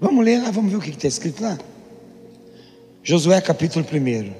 Vamos 0.00 0.24
ler 0.24 0.42
lá, 0.42 0.50
vamos 0.50 0.70
ver 0.70 0.78
o 0.78 0.80
que 0.80 0.88
está 0.88 1.08
escrito 1.08 1.42
lá. 1.42 1.58
Josué 3.02 3.38
capítulo 3.42 3.84
1. 3.84 4.32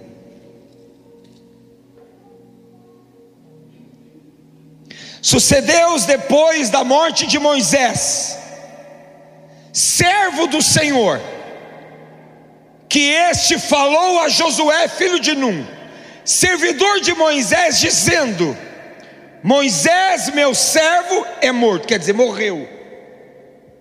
Sucedeu 5.20 5.98
depois 6.06 6.70
da 6.70 6.82
morte 6.82 7.26
de 7.26 7.38
Moisés, 7.38 8.38
servo 9.72 10.46
do 10.46 10.60
Senhor, 10.62 11.20
que 12.88 13.10
este 13.10 13.58
falou 13.58 14.20
a 14.20 14.28
Josué, 14.28 14.88
filho 14.88 15.20
de 15.20 15.34
Num, 15.34 15.66
servidor 16.24 17.00
de 17.00 17.14
Moisés, 17.14 17.78
dizendo: 17.78 18.56
Moisés, 19.42 20.30
meu 20.34 20.54
servo, 20.54 21.26
é 21.40 21.52
morto, 21.52 21.86
quer 21.86 21.98
dizer, 21.98 22.12
morreu. 22.12 22.68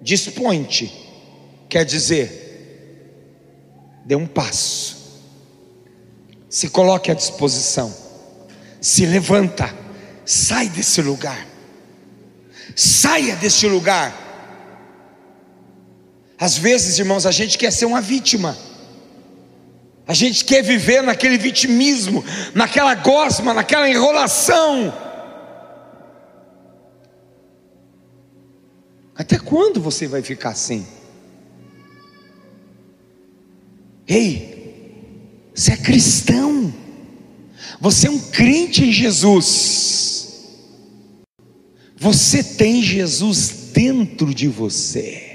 Dispõe-te. 0.02 1.10
Quer 1.68 1.86
dizer, 1.86 2.40
dê 4.06 4.16
um 4.16 4.26
passo, 4.26 4.98
se 6.50 6.68
coloque 6.70 7.12
à 7.12 7.14
disposição, 7.14 7.96
se 8.82 9.06
levanta, 9.06 9.72
sai 10.26 10.68
desse 10.68 11.00
lugar, 11.00 11.46
saia 12.76 13.36
desse 13.36 13.68
lugar. 13.68 14.29
Às 16.40 16.58
vezes, 16.58 16.98
irmãos, 16.98 17.26
a 17.26 17.32
gente 17.32 17.58
quer 17.58 17.72
ser 17.72 17.86
uma 17.86 18.00
vítima. 18.00 18.58
A 20.08 20.14
gente 20.14 20.46
quer 20.46 20.64
viver 20.64 21.04
naquele 21.04 21.38
vitimismo, 21.38 22.24
naquela 22.56 22.96
gosma, 22.96 23.54
naquela 23.54 23.90
enrolação. 23.90 24.94
Até 29.14 29.38
quando 29.38 29.82
você 29.82 30.08
vai 30.08 30.22
ficar 30.22 30.52
assim? 30.52 30.88
Ei, 34.08 35.52
você 35.54 35.74
é 35.74 35.78
cristão, 35.78 36.74
você 37.82 38.08
é 38.08 38.10
um 38.10 38.18
crente 38.18 38.86
em 38.86 38.92
Jesus, 38.92 40.48
você 41.96 42.42
tem 42.42 42.82
Jesus 42.82 43.50
dentro 43.72 44.34
de 44.34 44.48
você. 44.48 45.29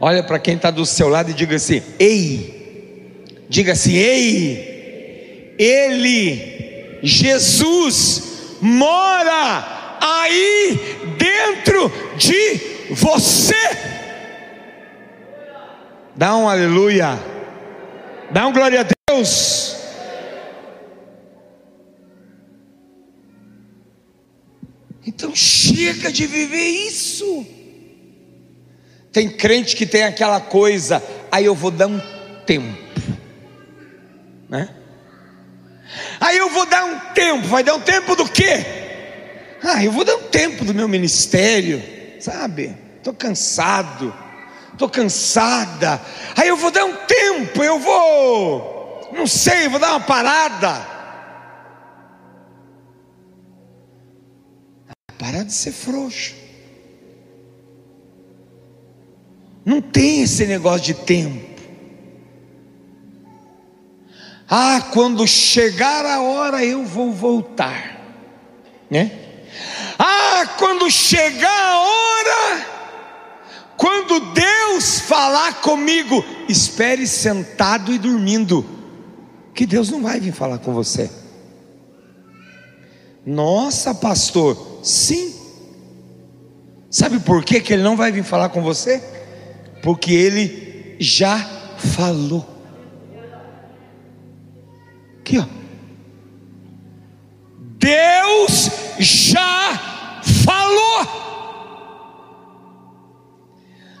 Olha 0.00 0.22
para 0.22 0.38
quem 0.38 0.54
está 0.54 0.70
do 0.70 0.86
seu 0.86 1.08
lado 1.08 1.30
e 1.30 1.34
diga 1.34 1.56
assim: 1.56 1.82
Ei, 1.98 3.24
diga 3.48 3.72
assim: 3.72 3.94
Ei, 3.94 5.54
Ele, 5.58 7.00
Jesus, 7.02 8.56
mora 8.60 9.98
aí 10.00 10.78
dentro 11.18 11.92
de 12.16 12.94
você. 12.94 13.54
Dá 16.14 16.36
um 16.36 16.48
aleluia. 16.48 17.18
Dá 18.30 18.46
um 18.46 18.52
glória 18.52 18.80
a 18.80 18.86
Deus. 19.10 19.76
Então 25.06 25.34
chega 25.34 26.12
de 26.12 26.26
viver 26.26 26.68
isso. 26.68 27.57
Tem 29.18 29.28
crente 29.28 29.74
que 29.74 29.84
tem 29.84 30.04
aquela 30.04 30.40
coisa, 30.40 31.02
aí 31.28 31.44
eu 31.44 31.52
vou 31.52 31.72
dar 31.72 31.88
um 31.88 32.00
tempo, 32.46 32.78
né? 34.48 34.68
Aí 36.20 36.38
eu 36.38 36.48
vou 36.50 36.64
dar 36.66 36.84
um 36.84 37.00
tempo, 37.14 37.48
vai 37.48 37.64
dar 37.64 37.74
um 37.74 37.80
tempo 37.80 38.14
do 38.14 38.28
quê? 38.28 38.64
Ah, 39.60 39.82
eu 39.82 39.90
vou 39.90 40.04
dar 40.04 40.14
um 40.14 40.22
tempo 40.28 40.64
do 40.64 40.72
meu 40.72 40.86
ministério, 40.86 41.82
sabe? 42.20 42.76
Estou 42.98 43.12
cansado 43.12 44.14
estou 44.72 44.88
cansada. 44.88 46.00
Aí 46.36 46.46
eu 46.46 46.56
vou 46.56 46.70
dar 46.70 46.84
um 46.84 46.94
tempo, 46.94 47.64
eu 47.64 47.80
vou, 47.80 49.10
não 49.12 49.26
sei, 49.26 49.68
vou 49.68 49.80
dar 49.80 49.96
uma 49.96 50.00
parada. 50.00 50.86
Para 55.18 55.42
de 55.42 55.52
ser 55.52 55.72
frouxo. 55.72 56.47
Não 59.68 59.82
tem 59.82 60.22
esse 60.22 60.46
negócio 60.46 60.80
de 60.80 60.94
tempo. 60.94 61.46
Ah, 64.48 64.88
quando 64.94 65.28
chegar 65.28 66.06
a 66.06 66.22
hora 66.22 66.64
eu 66.64 66.86
vou 66.86 67.12
voltar, 67.12 68.00
né? 68.90 69.12
Ah, 69.98 70.54
quando 70.56 70.90
chegar 70.90 71.50
a 71.50 71.80
hora 71.80 72.66
quando 73.76 74.20
Deus 74.32 75.00
falar 75.00 75.60
comigo, 75.60 76.24
espere 76.48 77.06
sentado 77.06 77.92
e 77.92 77.98
dormindo, 77.98 78.64
que 79.54 79.66
Deus 79.66 79.90
não 79.90 80.00
vai 80.02 80.18
vir 80.18 80.32
falar 80.32 80.60
com 80.60 80.72
você. 80.72 81.10
Nossa, 83.26 83.94
pastor, 83.94 84.80
sim. 84.82 85.34
Sabe 86.90 87.20
por 87.20 87.44
que, 87.44 87.60
que 87.60 87.74
Ele 87.74 87.82
não 87.82 87.98
vai 87.98 88.10
vir 88.10 88.24
falar 88.24 88.48
com 88.48 88.62
você? 88.62 89.17
Porque 89.82 90.12
Ele 90.12 90.96
já 90.98 91.38
falou. 91.78 92.46
Aqui, 95.20 95.38
ó. 95.38 95.46
Deus 97.78 98.70
já 98.98 100.20
falou. 100.44 101.06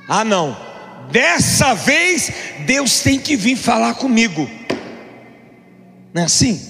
Ah, 0.08 0.24
não. 0.24 0.56
Dessa 1.10 1.74
vez 1.74 2.32
Deus 2.66 3.00
tem 3.00 3.18
que 3.18 3.36
vir 3.36 3.56
falar 3.56 3.94
comigo. 3.94 4.48
Não 6.12 6.22
é 6.22 6.24
assim? 6.24 6.67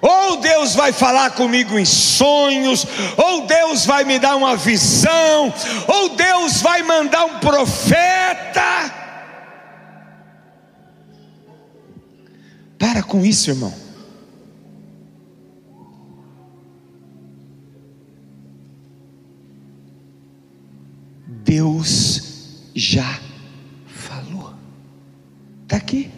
Ou 0.00 0.36
Deus 0.38 0.74
vai 0.74 0.92
falar 0.92 1.30
comigo 1.30 1.78
em 1.78 1.84
sonhos, 1.84 2.86
ou 3.16 3.46
Deus 3.46 3.86
vai 3.86 4.04
me 4.04 4.18
dar 4.18 4.36
uma 4.36 4.56
visão, 4.56 5.52
ou 5.88 6.10
Deus 6.10 6.60
vai 6.60 6.82
mandar 6.82 7.24
um 7.24 7.38
profeta. 7.38 8.92
Para 12.78 13.02
com 13.02 13.24
isso, 13.24 13.50
irmão. 13.50 13.86
Deus 21.26 22.22
já 22.74 23.20
falou. 23.86 24.54
Está 25.62 25.76
aqui. 25.76 26.15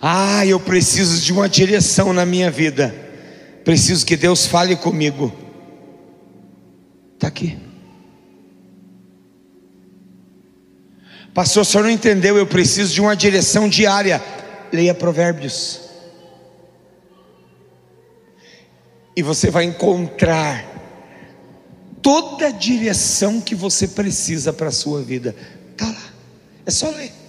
Ah, 0.00 0.46
eu 0.46 0.58
preciso 0.58 1.20
de 1.20 1.32
uma 1.32 1.48
direção 1.48 2.12
na 2.12 2.24
minha 2.24 2.50
vida. 2.50 2.94
Preciso 3.64 4.06
que 4.06 4.16
Deus 4.16 4.46
fale 4.46 4.74
comigo. 4.76 5.32
Está 7.14 7.28
aqui. 7.28 7.58
Pastor, 11.34 11.62
o 11.62 11.64
senhor 11.64 11.84
não 11.84 11.90
entendeu? 11.90 12.36
Eu 12.36 12.46
preciso 12.46 12.94
de 12.94 13.00
uma 13.00 13.14
direção 13.14 13.68
diária. 13.68 14.22
Leia 14.72 14.94
Provérbios. 14.94 15.80
E 19.14 19.22
você 19.22 19.50
vai 19.50 19.64
encontrar 19.64 20.64
toda 22.00 22.46
a 22.46 22.50
direção 22.50 23.40
que 23.40 23.54
você 23.54 23.86
precisa 23.86 24.52
para 24.52 24.68
a 24.68 24.72
sua 24.72 25.02
vida. 25.02 25.36
Está 25.72 25.86
lá. 25.86 26.12
É 26.64 26.70
só 26.70 26.88
ler. 26.90 27.19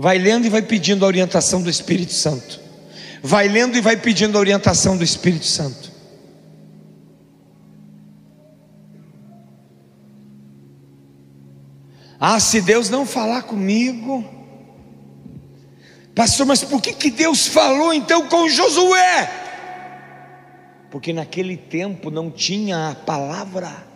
Vai 0.00 0.16
lendo 0.16 0.46
e 0.46 0.48
vai 0.48 0.62
pedindo 0.62 1.04
a 1.04 1.08
orientação 1.08 1.60
do 1.60 1.68
Espírito 1.68 2.14
Santo. 2.14 2.58
Vai 3.22 3.48
lendo 3.48 3.76
e 3.76 3.82
vai 3.82 3.98
pedindo 3.98 4.38
a 4.38 4.40
orientação 4.40 4.96
do 4.96 5.04
Espírito 5.04 5.44
Santo. 5.44 5.92
Ah, 12.18 12.40
se 12.40 12.62
Deus 12.62 12.88
não 12.88 13.04
falar 13.04 13.42
comigo, 13.42 14.24
pastor, 16.14 16.46
mas 16.46 16.64
por 16.64 16.80
que, 16.80 16.94
que 16.94 17.10
Deus 17.10 17.46
falou 17.46 17.92
então 17.92 18.26
com 18.26 18.48
Josué? 18.48 19.30
Porque 20.90 21.12
naquele 21.12 21.58
tempo 21.58 22.10
não 22.10 22.30
tinha 22.30 22.88
a 22.88 22.94
palavra. 22.94 23.89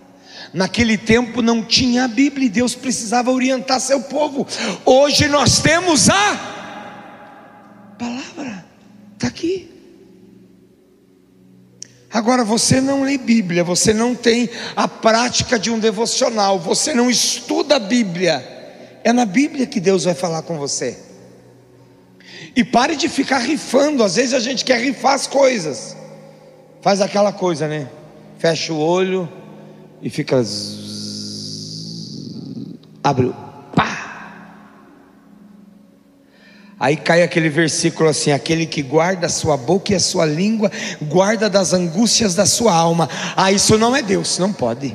Naquele 0.52 0.96
tempo 0.96 1.42
não 1.42 1.62
tinha 1.62 2.04
a 2.04 2.08
Bíblia 2.08 2.46
e 2.46 2.50
Deus 2.50 2.74
precisava 2.74 3.30
orientar 3.30 3.80
seu 3.80 4.00
povo. 4.02 4.46
Hoje 4.84 5.28
nós 5.28 5.60
temos 5.60 6.08
a 6.08 7.94
palavra, 7.98 8.64
está 9.14 9.26
aqui. 9.26 9.70
Agora 12.12 12.44
você 12.44 12.80
não 12.80 13.02
lê 13.02 13.18
Bíblia, 13.18 13.64
você 13.64 13.92
não 13.92 14.14
tem 14.14 14.48
a 14.76 14.86
prática 14.86 15.58
de 15.58 15.68
um 15.68 15.80
devocional, 15.80 16.60
você 16.60 16.94
não 16.94 17.10
estuda 17.10 17.74
a 17.74 17.80
Bíblia. 17.80 18.54
É 19.02 19.12
na 19.12 19.26
Bíblia 19.26 19.66
que 19.66 19.80
Deus 19.80 20.04
vai 20.04 20.14
falar 20.14 20.42
com 20.42 20.56
você. 20.56 20.96
E 22.54 22.62
pare 22.62 22.94
de 22.94 23.08
ficar 23.08 23.38
rifando, 23.38 24.04
às 24.04 24.14
vezes 24.14 24.32
a 24.32 24.38
gente 24.38 24.64
quer 24.64 24.80
rifar 24.80 25.14
as 25.14 25.26
coisas. 25.26 25.96
Faz 26.80 27.00
aquela 27.00 27.32
coisa, 27.32 27.66
né? 27.66 27.88
Fecha 28.38 28.72
o 28.72 28.78
olho, 28.78 29.28
e 30.04 30.10
fica. 30.10 30.36
Abre, 33.02 33.32
pá! 33.74 34.60
Aí 36.78 36.94
cai 36.94 37.22
aquele 37.22 37.48
versículo 37.48 38.10
assim: 38.10 38.30
aquele 38.30 38.66
que 38.66 38.82
guarda 38.82 39.26
a 39.26 39.30
sua 39.30 39.56
boca 39.56 39.92
e 39.92 39.94
a 39.94 40.00
sua 40.00 40.26
língua, 40.26 40.70
guarda 41.00 41.48
das 41.48 41.72
angústias 41.72 42.34
da 42.34 42.44
sua 42.44 42.74
alma. 42.74 43.08
Ah, 43.34 43.50
isso 43.50 43.78
não 43.78 43.96
é 43.96 44.02
Deus, 44.02 44.38
não 44.38 44.52
pode. 44.52 44.94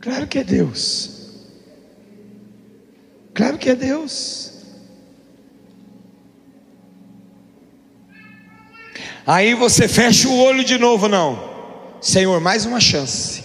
Claro 0.00 0.26
que 0.26 0.38
é 0.38 0.44
Deus. 0.44 1.10
Claro 3.34 3.58
que 3.58 3.68
é 3.68 3.74
Deus. 3.74 4.49
Aí 9.30 9.54
você 9.54 9.86
fecha 9.86 10.28
o 10.28 10.36
olho 10.40 10.64
de 10.64 10.76
novo, 10.76 11.06
não. 11.06 11.38
Senhor, 12.00 12.40
mais 12.40 12.66
uma 12.66 12.80
chance. 12.80 13.44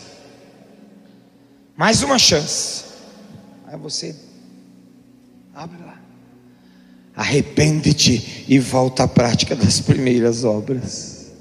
Mais 1.78 2.02
uma 2.02 2.18
chance. 2.18 2.86
Aí 3.68 3.78
você 3.78 4.16
abre 5.54 5.78
lá. 5.86 6.00
Arrepende-te 7.16 8.46
e 8.48 8.58
volta 8.58 9.04
à 9.04 9.08
prática 9.08 9.56
das 9.56 9.80
primeiras 9.80 10.44
obras. 10.44 11.32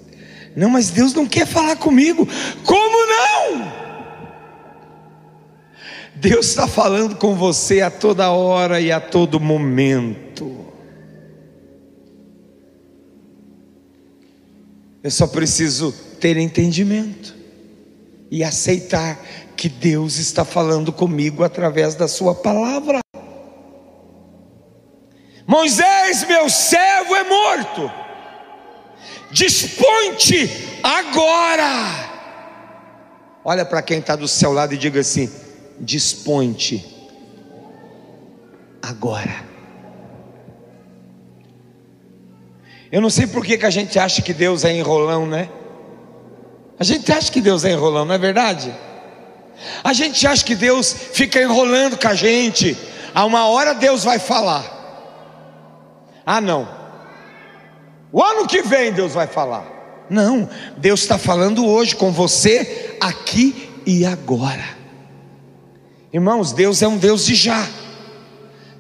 Não, 0.54 0.68
mas 0.68 0.90
Deus 0.90 1.14
não 1.14 1.24
quer 1.26 1.46
falar 1.46 1.76
comigo. 1.76 2.28
Como 2.64 3.07
não? 3.07 3.72
Deus 6.16 6.48
está 6.48 6.68
falando 6.68 7.16
com 7.16 7.35
você 7.35 7.80
a 7.80 7.90
toda 7.90 8.30
hora 8.30 8.78
e 8.78 8.92
a 8.92 9.00
todo 9.00 9.40
momento. 9.40 10.23
Eu 15.04 15.10
só 15.10 15.26
preciso 15.26 15.92
ter 16.18 16.38
entendimento 16.38 17.36
e 18.30 18.42
aceitar 18.42 19.22
que 19.54 19.68
Deus 19.68 20.16
está 20.16 20.46
falando 20.46 20.90
comigo 20.90 21.44
através 21.44 21.94
da 21.94 22.08
Sua 22.08 22.34
palavra. 22.34 23.00
Moisés, 25.46 26.26
meu 26.26 26.48
servo, 26.48 27.14
é 27.14 27.22
morto. 27.22 27.92
Dispõe-te 29.30 30.50
agora. 30.82 32.10
Olha 33.44 33.66
para 33.66 33.82
quem 33.82 33.98
está 33.98 34.16
do 34.16 34.26
seu 34.26 34.54
lado 34.54 34.72
e 34.72 34.78
diga 34.78 35.00
assim: 35.00 35.30
dispõe-te 35.78 36.82
agora. 38.80 39.53
Eu 42.94 43.00
não 43.00 43.11
sei 43.11 43.26
por 43.26 43.44
que, 43.44 43.59
que 43.59 43.66
a 43.66 43.70
gente 43.70 43.98
acha 43.98 44.22
que 44.22 44.33
Deus 44.33 44.64
é 44.64 44.72
enrolão, 44.72 45.26
né? 45.26 45.48
A 46.78 46.85
gente 46.85 47.11
acha 47.11 47.28
que 47.33 47.40
Deus 47.40 47.64
é 47.64 47.72
enrolão, 47.72 48.04
não 48.04 48.14
é 48.14 48.18
verdade? 48.18 48.72
A 49.83 49.92
gente 49.92 50.24
acha 50.24 50.44
que 50.44 50.54
Deus 50.54 50.94
fica 51.12 51.42
enrolando 51.42 51.98
com 51.98 52.07
a 52.07 52.14
gente. 52.14 52.78
A 53.12 53.24
uma 53.24 53.48
hora 53.48 53.74
Deus 53.74 54.04
vai 54.04 54.20
falar. 54.20 54.64
Ah, 56.24 56.40
não. 56.40 56.68
O 58.12 58.22
ano 58.22 58.46
que 58.46 58.62
vem 58.62 58.92
Deus 58.92 59.12
vai 59.12 59.26
falar. 59.26 59.66
Não, 60.09 60.48
Deus 60.76 61.00
está 61.00 61.18
falando 61.18 61.66
hoje 61.66 61.96
com 61.96 62.12
você, 62.12 62.96
aqui 63.00 63.72
e 63.85 64.07
agora. 64.07 64.68
Irmãos, 66.12 66.52
Deus 66.52 66.80
é 66.80 66.87
um 66.87 66.96
Deus 66.96 67.26
de 67.26 67.35
já. 67.35 67.66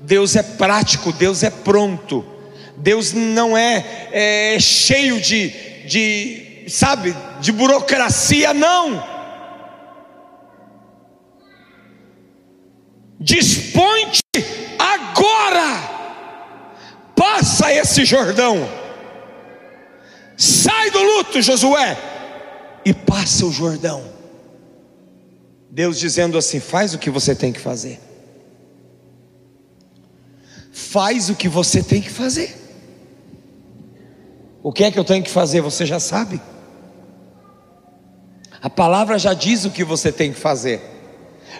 Deus 0.00 0.36
é 0.36 0.42
prático, 0.44 1.10
Deus 1.10 1.42
é 1.42 1.50
pronto. 1.50 2.33
Deus 2.76 3.12
não 3.12 3.56
é, 3.56 4.08
é 4.12 4.60
cheio 4.60 5.20
de, 5.20 5.48
de, 5.86 6.64
sabe, 6.68 7.14
de 7.40 7.52
burocracia, 7.52 8.52
não. 8.52 9.14
Dispõe-te 13.20 14.22
agora, 14.78 15.90
passa 17.16 17.72
esse 17.72 18.04
Jordão, 18.04 18.68
sai 20.36 20.90
do 20.90 21.00
luto, 21.00 21.40
Josué, 21.40 21.96
e 22.84 22.92
passa 22.92 23.46
o 23.46 23.52
Jordão. 23.52 24.12
Deus 25.70 25.98
dizendo 25.98 26.36
assim: 26.36 26.60
faz 26.60 26.92
o 26.92 26.98
que 26.98 27.08
você 27.08 27.34
tem 27.34 27.52
que 27.52 27.60
fazer, 27.60 27.98
faz 30.70 31.30
o 31.30 31.34
que 31.34 31.48
você 31.48 31.82
tem 31.82 32.02
que 32.02 32.10
fazer. 32.10 32.63
O 34.64 34.72
que 34.72 34.82
é 34.82 34.90
que 34.90 34.98
eu 34.98 35.04
tenho 35.04 35.22
que 35.22 35.30
fazer? 35.30 35.60
Você 35.60 35.84
já 35.84 36.00
sabe. 36.00 36.40
A 38.62 38.70
palavra 38.70 39.18
já 39.18 39.34
diz 39.34 39.66
o 39.66 39.70
que 39.70 39.84
você 39.84 40.10
tem 40.10 40.32
que 40.32 40.40
fazer. 40.40 40.80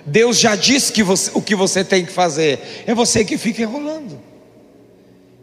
Deus 0.06 0.40
já 0.40 0.56
disse 0.56 0.90
que 0.90 1.02
você, 1.02 1.30
o 1.34 1.42
que 1.42 1.54
você 1.54 1.84
tem 1.84 2.06
que 2.06 2.10
fazer. 2.10 2.82
É 2.86 2.94
você 2.94 3.22
que 3.22 3.36
fica 3.36 3.60
enrolando. 3.60 4.18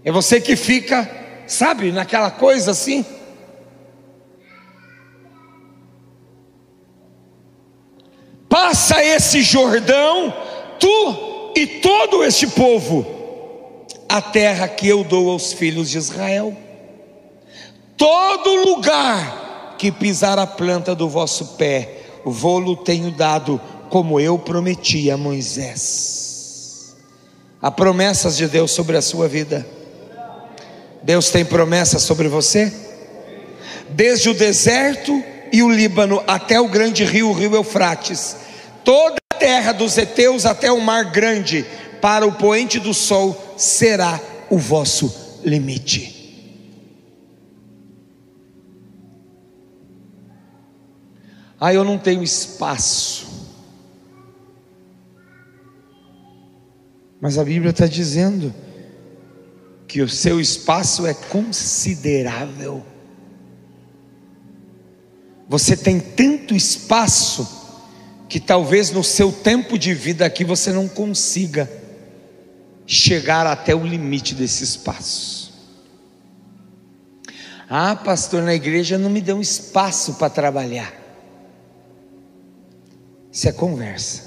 É 0.03 0.11
você 0.11 0.41
que 0.41 0.55
fica 0.55 1.07
sabe, 1.45 1.91
naquela 1.91 2.31
coisa 2.31 2.71
assim. 2.71 3.05
Passa 8.49 9.03
esse 9.03 9.43
Jordão, 9.43 10.33
tu 10.79 11.53
e 11.55 11.67
todo 11.67 12.23
este 12.23 12.47
povo, 12.47 13.05
a 14.09 14.19
terra 14.19 14.67
que 14.67 14.87
eu 14.87 15.03
dou 15.03 15.29
aos 15.29 15.53
filhos 15.53 15.91
de 15.91 15.99
Israel. 15.99 16.57
Todo 18.01 18.55
lugar 18.55 19.75
que 19.77 19.91
pisar 19.91 20.39
a 20.39 20.47
planta 20.47 20.95
do 20.95 21.07
vosso 21.07 21.49
pé, 21.49 21.99
vou-lo 22.25 22.75
tenho 22.75 23.11
dado, 23.11 23.61
como 23.91 24.19
eu 24.19 24.39
prometi 24.39 25.11
a 25.11 25.17
Moisés. 25.17 26.95
Há 27.61 27.69
promessas 27.69 28.35
de 28.35 28.47
Deus 28.47 28.71
sobre 28.71 28.97
a 28.97 29.03
sua 29.03 29.27
vida. 29.27 29.67
Deus 31.03 31.29
tem 31.29 31.45
promessas 31.45 32.01
sobre 32.01 32.27
você? 32.27 32.73
Desde 33.89 34.31
o 34.31 34.33
deserto 34.33 35.23
e 35.53 35.61
o 35.61 35.69
Líbano 35.69 36.23
até 36.25 36.59
o 36.59 36.69
grande 36.69 37.05
rio, 37.05 37.29
o 37.29 37.33
rio 37.33 37.53
Eufrates, 37.53 38.35
toda 38.83 39.17
a 39.31 39.35
terra 39.35 39.73
dos 39.73 39.95
heteus 39.95 40.47
até 40.47 40.71
o 40.71 40.81
mar 40.81 41.11
grande, 41.11 41.67
para 42.01 42.25
o 42.25 42.31
poente 42.31 42.79
do 42.79 42.95
sol 42.95 43.55
será 43.57 44.19
o 44.49 44.57
vosso 44.57 45.39
limite. 45.43 46.20
Ah, 51.63 51.71
eu 51.71 51.83
não 51.83 51.99
tenho 51.99 52.23
espaço. 52.23 53.27
Mas 57.21 57.37
a 57.37 57.43
Bíblia 57.43 57.69
está 57.69 57.85
dizendo 57.85 58.51
que 59.87 60.01
o 60.01 60.09
seu 60.09 60.41
espaço 60.41 61.05
é 61.05 61.13
considerável. 61.13 62.83
Você 65.47 65.77
tem 65.77 65.99
tanto 65.99 66.55
espaço 66.55 67.47
que 68.27 68.39
talvez 68.39 68.89
no 68.89 69.03
seu 69.03 69.31
tempo 69.31 69.77
de 69.77 69.93
vida 69.93 70.25
aqui 70.25 70.43
você 70.43 70.71
não 70.71 70.87
consiga 70.87 71.71
chegar 72.87 73.45
até 73.45 73.75
o 73.75 73.85
limite 73.85 74.33
desse 74.33 74.63
espaço. 74.63 75.53
Ah, 77.69 77.95
pastor, 77.95 78.41
na 78.41 78.55
igreja 78.55 78.97
não 78.97 79.11
me 79.11 79.21
deu 79.21 79.39
espaço 79.39 80.15
para 80.15 80.27
trabalhar. 80.27 81.00
Isso 83.31 83.47
é 83.47 83.51
conversa. 83.51 84.23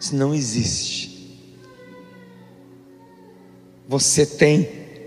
Isso 0.00 0.14
não 0.14 0.34
existe 0.34 1.12
você 3.92 4.24
tem 4.24 4.62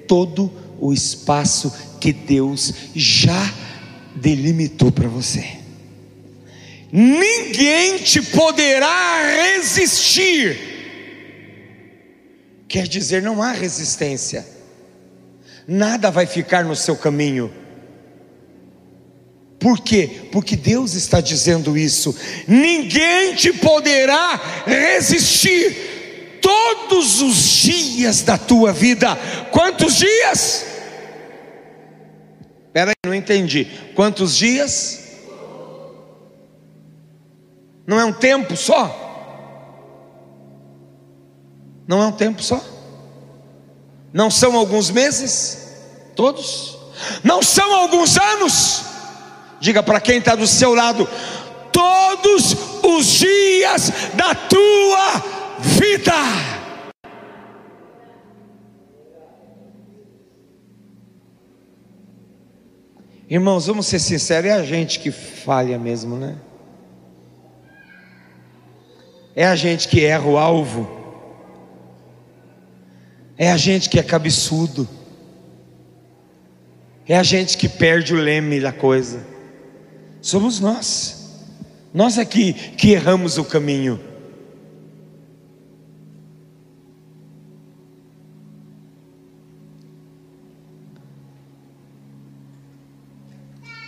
todo 0.08 0.52
o 0.80 0.94
espaço 0.94 1.74
que 2.00 2.14
Deus 2.14 2.72
já 2.94 3.52
delimitou 4.16 4.92
para 4.92 5.08
você. 5.08 5.44
Ninguém 6.92 7.98
te 7.98 8.22
poderá 8.22 9.56
resistir. 9.56 10.56
Quer 12.68 12.88
dizer, 12.88 13.24
não 13.24 13.42
há 13.42 13.54
resistência. 13.54 14.46
Nada 15.68 16.12
vai 16.12 16.28
ficar 16.28 16.64
no 16.64 16.76
seu 16.76 16.96
caminho. 16.96 17.52
Por 19.66 19.80
quê? 19.80 20.28
Porque 20.32 20.56
Deus 20.56 20.94
está 20.94 21.20
dizendo 21.20 21.76
isso. 21.76 22.16
Ninguém 22.48 23.34
te 23.34 23.52
poderá 23.52 24.40
resistir 24.64 26.38
todos 26.40 27.20
os 27.20 27.36
dias 27.36 28.22
da 28.22 28.38
tua 28.38 28.72
vida. 28.72 29.18
Quantos 29.52 29.96
dias? 29.96 30.68
Espera 32.68 32.92
aí, 32.92 32.96
não 33.08 33.16
entendi. 33.16 33.66
Quantos 33.96 34.38
dias? 34.38 35.04
Não 37.88 38.00
é 38.00 38.06
um 38.06 38.14
tempo 38.14 38.56
só? 38.56 39.02
Não 41.88 42.04
é 42.04 42.06
um 42.06 42.12
tempo 42.12 42.44
só? 42.44 42.64
Não 44.14 44.30
são 44.30 44.56
alguns 44.56 44.92
meses? 44.92 45.58
Todos? 46.16 46.78
Não 47.24 47.42
são 47.42 47.74
alguns 47.74 48.16
anos? 48.16 48.94
Diga 49.66 49.82
para 49.82 50.00
quem 50.00 50.20
está 50.20 50.36
do 50.36 50.46
seu 50.46 50.76
lado: 50.76 51.10
todos 51.72 52.56
os 52.84 53.08
dias 53.08 53.92
da 54.14 54.36
tua 54.36 55.24
vida. 55.60 56.14
Irmãos, 63.28 63.66
vamos 63.66 63.88
ser 63.88 63.98
sinceros, 63.98 64.52
é 64.52 64.54
a 64.54 64.62
gente 64.62 65.00
que 65.00 65.10
falha 65.10 65.80
mesmo, 65.80 66.16
né? 66.16 66.36
É 69.36 69.48
a 69.48 69.56
gente 69.56 69.88
que 69.88 70.06
erra 70.06 70.28
o 70.28 70.38
alvo. 70.38 70.88
É 73.36 73.52
a 73.52 73.58
gente 73.58 73.90
que 73.90 73.98
é 73.98 74.04
cabeçudo. 74.04 74.88
É 77.08 77.18
a 77.18 77.24
gente 77.24 77.58
que 77.58 77.68
perde 77.68 78.14
o 78.14 78.18
leme 78.18 78.60
da 78.60 78.72
coisa. 78.72 79.34
Somos 80.26 80.60
nós. 80.60 81.24
Nós 81.94 82.18
que, 82.26 82.52
que 82.52 82.94
erramos 82.94 83.38
o 83.38 83.46
caminho. 83.46 84.00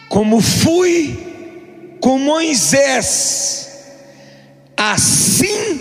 como 0.10 0.42
fui 0.42 1.98
com 2.02 2.18
Moisés, 2.18 3.96
assim 4.76 5.80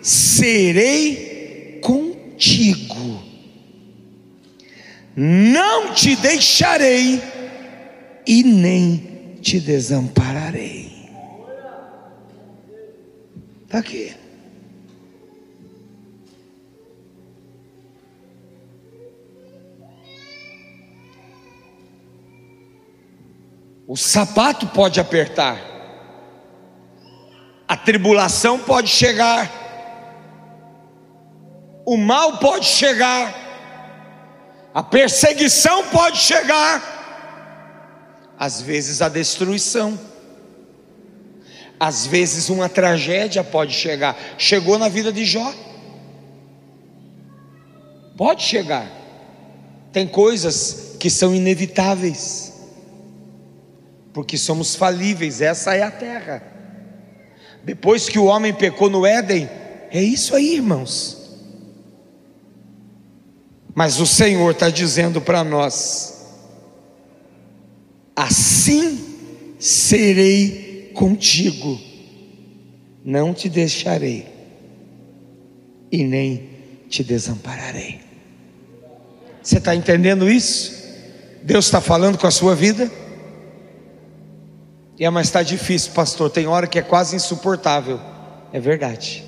serei 0.00 1.80
contigo. 1.82 3.22
Não 5.14 5.92
te 5.92 6.16
deixarei 6.16 7.22
e 8.26 8.42
nem 8.42 9.13
te 9.44 9.60
desampararei. 9.60 10.90
Está 13.64 13.78
aqui. 13.78 14.16
O 23.86 23.96
sapato 23.98 24.66
pode 24.68 24.98
apertar, 24.98 25.60
a 27.68 27.76
tribulação 27.76 28.58
pode 28.58 28.88
chegar, 28.88 29.50
o 31.84 31.98
mal 31.98 32.38
pode 32.38 32.64
chegar, 32.64 33.34
a 34.72 34.82
perseguição 34.82 35.84
pode 35.90 36.16
chegar, 36.16 36.93
às 38.44 38.60
vezes 38.60 39.00
a 39.00 39.08
destruição, 39.08 39.98
às 41.80 42.06
vezes 42.06 42.50
uma 42.50 42.68
tragédia 42.68 43.42
pode 43.42 43.72
chegar. 43.72 44.16
Chegou 44.36 44.78
na 44.78 44.88
vida 44.88 45.10
de 45.10 45.24
Jó, 45.24 45.54
pode 48.16 48.42
chegar. 48.42 48.90
Tem 49.92 50.06
coisas 50.06 50.96
que 51.00 51.08
são 51.08 51.34
inevitáveis 51.34 52.52
porque 54.12 54.36
somos 54.36 54.76
falíveis, 54.76 55.40
essa 55.40 55.74
é 55.74 55.82
a 55.82 55.90
terra. 55.90 56.40
Depois 57.64 58.08
que 58.08 58.18
o 58.18 58.26
homem 58.26 58.52
pecou 58.52 58.90
no 58.90 59.06
Éden, 59.06 59.48
é 59.90 60.02
isso 60.02 60.36
aí, 60.36 60.54
irmãos. 60.54 61.40
Mas 63.74 63.98
o 64.00 64.06
Senhor 64.06 64.52
está 64.52 64.68
dizendo 64.68 65.20
para 65.20 65.42
nós: 65.42 66.13
assim 68.14 69.56
serei 69.58 70.90
contigo, 70.94 71.80
não 73.04 73.34
te 73.34 73.48
deixarei 73.48 74.26
e 75.90 76.04
nem 76.04 76.50
te 76.88 77.02
desampararei. 77.02 78.00
Você 79.42 79.58
está 79.58 79.74
entendendo 79.74 80.30
isso? 80.30 80.82
Deus 81.42 81.66
está 81.66 81.80
falando 81.80 82.16
com 82.16 82.26
a 82.26 82.30
sua 82.30 82.54
vida? 82.54 82.90
E 84.98 85.04
é, 85.04 85.10
mas 85.10 85.26
está 85.26 85.42
difícil, 85.42 85.92
pastor. 85.92 86.30
Tem 86.30 86.46
hora 86.46 86.66
que 86.66 86.78
é 86.78 86.82
quase 86.82 87.16
insuportável. 87.16 88.00
É 88.52 88.60
verdade. 88.60 89.24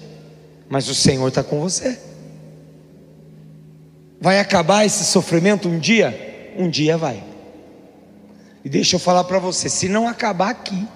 Mas 0.69 0.89
o 0.89 0.95
Senhor 0.95 1.29
está 1.29 1.43
com 1.43 1.61
você. 1.61 1.99
Vai 4.21 4.39
acabar 4.39 4.85
esse 4.85 5.05
sofrimento 5.05 5.69
um 5.69 5.79
dia? 5.79 6.55
Um 6.57 6.71
dia 6.71 6.97
vai. 6.97 7.23
E 8.67 8.69
deixa 8.69 8.97
eu 8.97 9.01
falar 9.01 9.23
para 9.23 9.39
você: 9.39 9.69
se 9.69 9.89
não 9.89 10.09
acabar 10.09 10.51
aqui, 10.51 10.89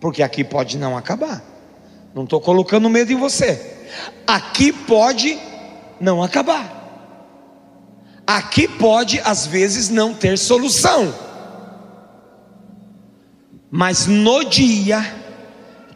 porque 0.00 0.22
aqui 0.22 0.44
pode 0.44 0.78
não 0.78 0.96
acabar. 0.96 1.42
Não 2.14 2.22
estou 2.22 2.40
colocando 2.40 2.88
medo 2.88 3.12
em 3.12 3.16
você. 3.16 3.60
Aqui 4.24 4.72
pode 4.72 5.36
não 6.00 6.22
acabar. 6.22 6.76
aqui 8.24 8.68
pode 8.68 9.20
às 9.24 9.48
vezes 9.48 9.88
não 9.88 10.14
ter 10.14 10.38
solução, 10.38 11.12
mas 13.68 14.06
no 14.06 14.44
dia 14.44 15.04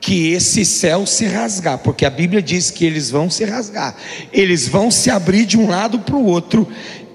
que 0.01 0.33
esse 0.33 0.65
céu 0.65 1.07
se 1.07 1.25
rasgar, 1.27 1.79
porque 1.79 2.05
a 2.05 2.11
Bíblia 2.11 2.43
diz 2.43 2.69
que 2.69 2.85
eles 2.85 3.11
vão 3.11 3.31
se 3.31 3.45
rasgar, 3.45 3.95
eles 4.33 4.67
vão 4.67 4.91
se 4.91 5.09
abrir 5.09 5.47
de 5.47 5.57
um 5.57 5.69
lado 5.69 6.01
para 6.01 6.17
o 6.17 6.27
outro, 6.27 6.67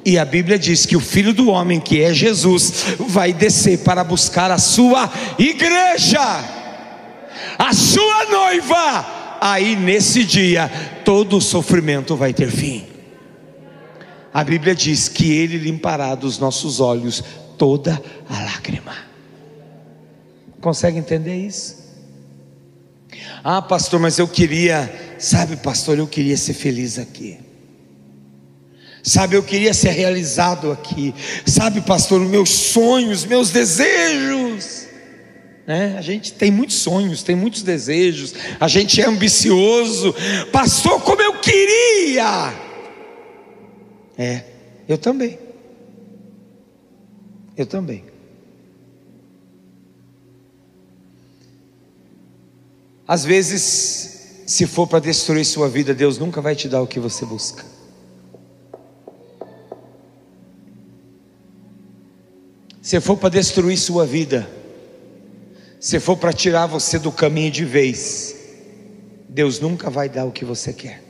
e 0.07 0.17
a 0.17 0.23
Bíblia 0.23 0.57
diz 0.57 0.85
que 0.85 0.95
o 0.95 1.01
Filho 1.01 1.33
do 1.33 1.49
Homem, 1.49 1.81
que 1.81 2.01
é 2.01 2.13
Jesus, 2.13 2.95
vai 2.97 3.33
descer 3.33 3.79
para 3.79 4.05
buscar 4.05 4.49
a 4.49 4.57
sua 4.57 5.11
igreja, 5.37 6.21
a 7.59 7.73
sua 7.73 8.23
noiva. 8.31 9.37
Aí 9.41 9.75
nesse 9.75 10.23
dia, 10.23 10.71
todo 11.03 11.35
o 11.35 11.41
sofrimento 11.41 12.15
vai 12.15 12.33
ter 12.33 12.49
fim. 12.49 12.85
A 14.33 14.45
Bíblia 14.45 14.73
diz 14.73 15.09
que 15.09 15.29
Ele 15.29 15.57
limpará 15.57 16.15
dos 16.15 16.39
nossos 16.39 16.79
olhos 16.79 17.21
toda 17.57 18.01
a 18.29 18.43
lágrima. 18.43 18.95
Consegue 20.61 20.97
entender 20.97 21.35
isso? 21.35 21.85
Ah, 23.43 23.61
pastor, 23.61 23.99
mas 23.99 24.17
eu 24.19 24.27
queria, 24.29 24.89
sabe, 25.19 25.57
pastor, 25.57 25.97
eu 25.97 26.07
queria 26.07 26.37
ser 26.37 26.53
feliz 26.53 26.97
aqui. 26.97 27.45
Sabe, 29.07 29.37
eu 29.37 29.41
queria 29.41 29.73
ser 29.73 29.91
realizado 29.91 30.69
aqui. 30.69 31.15
Sabe, 31.45 31.79
pastor, 31.79 32.21
os 32.21 32.29
meus 32.29 32.49
sonhos, 32.49 33.23
meus 33.23 33.51
desejos. 33.51 34.85
Né? 35.65 35.95
A 35.97 36.01
gente 36.01 36.33
tem 36.33 36.51
muitos 36.51 36.75
sonhos, 36.75 37.23
tem 37.23 37.33
muitos 37.33 37.61
desejos. 37.61 38.33
A 38.59 38.67
gente 38.67 38.99
é 38.99 39.05
ambicioso. 39.05 40.13
Pastor, 40.51 41.01
como 41.03 41.21
eu 41.21 41.39
queria. 41.39 42.53
É, 44.17 44.43
eu 44.89 44.97
também. 44.97 45.39
Eu 47.55 47.65
também. 47.65 48.03
Às 53.07 53.23
vezes, 53.23 54.43
se 54.45 54.67
for 54.67 54.85
para 54.85 54.99
destruir 54.99 55.45
sua 55.45 55.69
vida, 55.69 55.93
Deus 55.93 56.17
nunca 56.17 56.41
vai 56.41 56.57
te 56.57 56.67
dar 56.67 56.81
o 56.81 56.87
que 56.87 56.99
você 56.99 57.25
busca. 57.25 57.76
Se 62.87 63.01
for 63.01 63.17
para 63.17 63.27
destruir 63.27 63.77
sua 63.77 64.05
vida, 64.05 64.49
se 65.77 65.99
for 65.99 66.15
para 66.15 66.31
tirar 66.31 66.67
você 66.67 66.97
do 66.97 67.11
caminho 67.11 67.51
de 67.51 67.65
vez, 67.65 68.33
Deus 69.27 69.59
nunca 69.59 69.89
vai 69.89 70.07
dar 70.07 70.23
o 70.23 70.31
que 70.31 70.45
você 70.45 70.71
quer. 70.71 71.03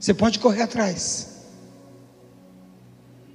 Você 0.00 0.14
pode 0.14 0.38
correr 0.38 0.62
atrás. 0.62 1.42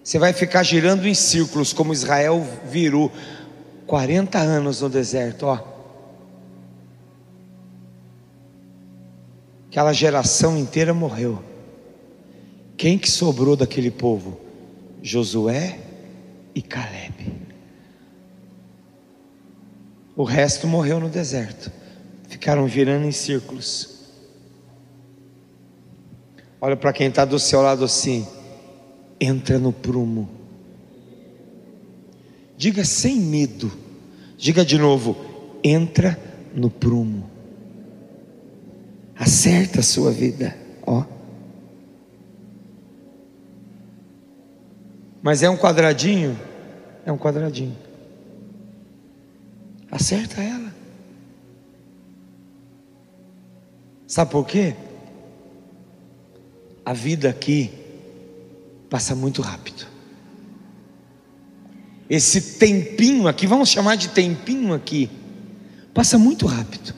Você 0.03 0.17
vai 0.17 0.33
ficar 0.33 0.63
girando 0.63 1.07
em 1.07 1.13
círculos, 1.13 1.71
como 1.73 1.93
Israel 1.93 2.43
virou 2.65 3.11
40 3.85 4.39
anos 4.39 4.81
no 4.81 4.89
deserto, 4.89 5.43
ó. 5.43 5.59
Aquela 9.69 9.93
geração 9.93 10.57
inteira 10.57 10.91
morreu. 10.91 11.39
Quem 12.75 12.97
que 12.97 13.11
sobrou 13.11 13.55
daquele 13.55 13.91
povo? 13.91 14.39
Josué 15.03 15.90
e 16.53 16.61
Caleb. 16.61 17.31
O 20.15 20.23
resto 20.23 20.67
morreu 20.67 20.99
no 20.99 21.09
deserto. 21.09 21.71
Ficaram 22.27 22.65
virando 22.65 23.05
em 23.05 23.11
círculos. 23.11 23.99
Olha 26.59 26.75
para 26.75 26.93
quem 26.93 27.07
está 27.07 27.25
do 27.25 27.39
seu 27.39 27.61
lado 27.61 27.83
assim. 27.83 28.27
Entra 29.19 29.57
no 29.57 29.73
prumo. 29.73 30.29
Diga 32.57 32.85
sem 32.85 33.15
medo. 33.17 33.71
Diga 34.37 34.63
de 34.63 34.77
novo. 34.77 35.15
Entra 35.63 36.19
no 36.53 36.69
prumo. 36.69 37.29
Acerta 39.15 39.79
a 39.79 39.83
sua 39.83 40.11
vida, 40.11 40.55
ó. 40.85 41.03
Mas 45.21 45.43
é 45.43 45.49
um 45.49 45.57
quadradinho? 45.57 46.39
É 47.05 47.11
um 47.11 47.17
quadradinho. 47.17 47.77
Acerta 49.91 50.41
ela. 50.41 50.71
Sabe 54.07 54.31
por 54.31 54.45
quê? 54.45 54.75
A 56.83 56.93
vida 56.93 57.29
aqui 57.29 57.71
passa 58.89 59.15
muito 59.15 59.41
rápido. 59.41 59.85
Esse 62.09 62.57
tempinho 62.57 63.27
aqui, 63.27 63.47
vamos 63.47 63.69
chamar 63.69 63.95
de 63.95 64.09
tempinho 64.09 64.73
aqui, 64.73 65.09
passa 65.93 66.17
muito 66.17 66.45
rápido. 66.45 66.93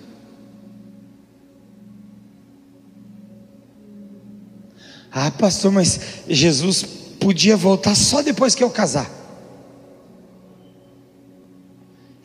Ah, 5.11 5.29
pastor, 5.29 5.71
mas 5.71 6.23
Jesus 6.27 7.02
podia 7.23 7.55
voltar 7.55 7.95
só 7.95 8.21
depois 8.21 8.53
que 8.53 8.61
eu 8.61 8.69
casar. 8.69 9.09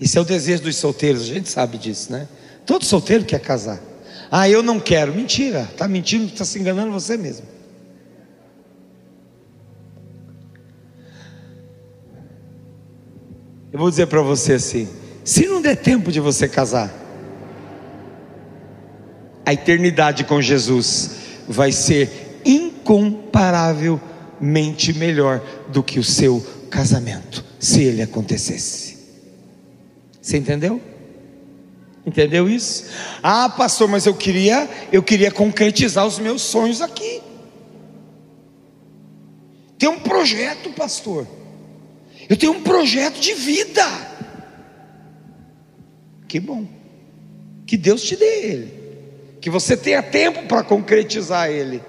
Esse 0.00 0.18
é 0.18 0.20
o 0.20 0.24
desejo 0.24 0.64
dos 0.64 0.76
solteiros, 0.76 1.22
a 1.22 1.26
gente 1.26 1.48
sabe 1.48 1.78
disso, 1.78 2.10
né? 2.10 2.26
Todo 2.66 2.84
solteiro 2.84 3.24
quer 3.24 3.38
casar. 3.38 3.80
Ah, 4.28 4.48
eu 4.48 4.60
não 4.60 4.80
quero. 4.80 5.14
Mentira, 5.14 5.68
está 5.70 5.86
mentindo, 5.86 6.26
está 6.26 6.44
se 6.44 6.58
enganando 6.58 6.90
você 6.90 7.16
mesmo. 7.16 7.46
Eu 13.72 13.78
vou 13.78 13.88
dizer 13.88 14.06
para 14.06 14.20
você 14.20 14.54
assim: 14.54 14.88
se 15.24 15.46
não 15.46 15.62
der 15.62 15.76
tempo 15.76 16.10
de 16.10 16.18
você 16.18 16.48
casar, 16.48 16.92
a 19.46 19.52
eternidade 19.52 20.24
com 20.24 20.42
Jesus 20.42 21.10
vai 21.46 21.70
ser 21.70 22.40
incomparavelmente 24.40 24.92
melhor 24.92 25.40
do 25.68 25.82
que 25.82 25.98
o 25.98 26.04
seu 26.04 26.44
casamento, 26.70 27.44
se 27.58 27.82
ele 27.82 28.02
acontecesse. 28.02 28.98
Você 30.20 30.36
entendeu? 30.36 30.80
Entendeu 32.06 32.48
isso? 32.48 32.86
Ah, 33.22 33.48
pastor, 33.48 33.88
mas 33.88 34.06
eu 34.06 34.14
queria, 34.14 34.68
eu 34.92 35.02
queria 35.02 35.30
concretizar 35.30 36.06
os 36.06 36.18
meus 36.18 36.42
sonhos 36.42 36.80
aqui. 36.80 37.20
Tem 39.76 39.88
um 39.88 39.98
projeto, 39.98 40.70
pastor. 40.70 41.26
Eu 42.28 42.36
tenho 42.36 42.52
um 42.52 42.62
projeto 42.62 43.20
de 43.20 43.34
vida. 43.34 43.84
Que 46.26 46.40
bom. 46.40 46.66
Que 47.66 47.76
Deus 47.76 48.02
te 48.02 48.16
dê 48.16 48.42
ele. 48.42 48.78
Que 49.40 49.48
você 49.50 49.76
tenha 49.76 50.02
tempo 50.02 50.46
para 50.46 50.62
concretizar 50.62 51.50
ele. 51.50 51.82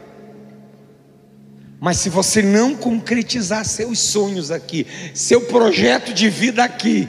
Mas 1.80 1.98
se 1.98 2.10
você 2.10 2.42
não 2.42 2.76
concretizar 2.76 3.64
seus 3.64 4.00
sonhos 4.00 4.52
aqui, 4.52 4.86
seu 5.14 5.42
projeto 5.42 6.14
de 6.14 6.30
vida 6.30 6.64
aqui, 6.64 7.08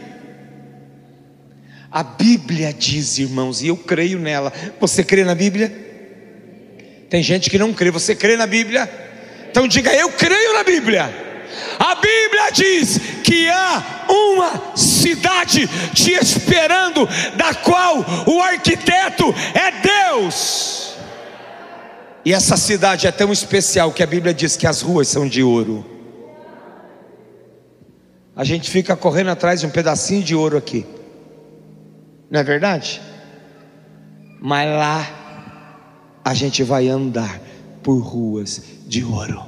a 1.90 2.04
Bíblia 2.04 2.72
diz, 2.72 3.18
irmãos, 3.18 3.62
e 3.62 3.66
eu 3.66 3.76
creio 3.76 4.18
nela. 4.18 4.52
Você 4.78 5.02
crê 5.02 5.24
na 5.24 5.34
Bíblia? 5.34 5.72
Tem 7.08 7.20
gente 7.20 7.50
que 7.50 7.58
não 7.58 7.74
crê. 7.74 7.90
Você 7.90 8.14
crê 8.14 8.36
na 8.36 8.46
Bíblia? 8.46 8.88
Então 9.50 9.66
diga: 9.66 9.92
Eu 9.92 10.10
creio 10.12 10.54
na 10.54 10.62
Bíblia. 10.62 11.12
A 11.76 11.96
Bíblia 11.96 12.50
diz 12.52 13.00
que 13.24 13.48
há 13.48 14.04
uma 14.08 14.76
cidade 14.76 15.68
te 15.92 16.12
esperando, 16.12 17.08
da 17.34 17.52
qual 17.54 18.04
o 18.26 18.40
arquiteto 18.40 19.34
é 19.52 19.72
Deus. 20.12 20.79
E 22.24 22.32
essa 22.34 22.56
cidade 22.56 23.06
é 23.06 23.12
tão 23.12 23.32
especial 23.32 23.92
que 23.92 24.02
a 24.02 24.06
Bíblia 24.06 24.34
diz 24.34 24.56
que 24.56 24.66
as 24.66 24.82
ruas 24.82 25.08
são 25.08 25.26
de 25.26 25.42
ouro. 25.42 25.84
A 28.36 28.44
gente 28.44 28.70
fica 28.70 28.96
correndo 28.96 29.30
atrás 29.30 29.60
de 29.60 29.66
um 29.66 29.70
pedacinho 29.70 30.22
de 30.22 30.34
ouro 30.34 30.56
aqui. 30.56 30.86
Não 32.30 32.40
é 32.40 32.44
verdade? 32.44 33.00
Mas 34.40 34.68
lá 34.68 36.20
a 36.24 36.34
gente 36.34 36.62
vai 36.62 36.88
andar 36.88 37.40
por 37.82 37.98
ruas 37.98 38.62
de 38.86 39.02
ouro. 39.02 39.44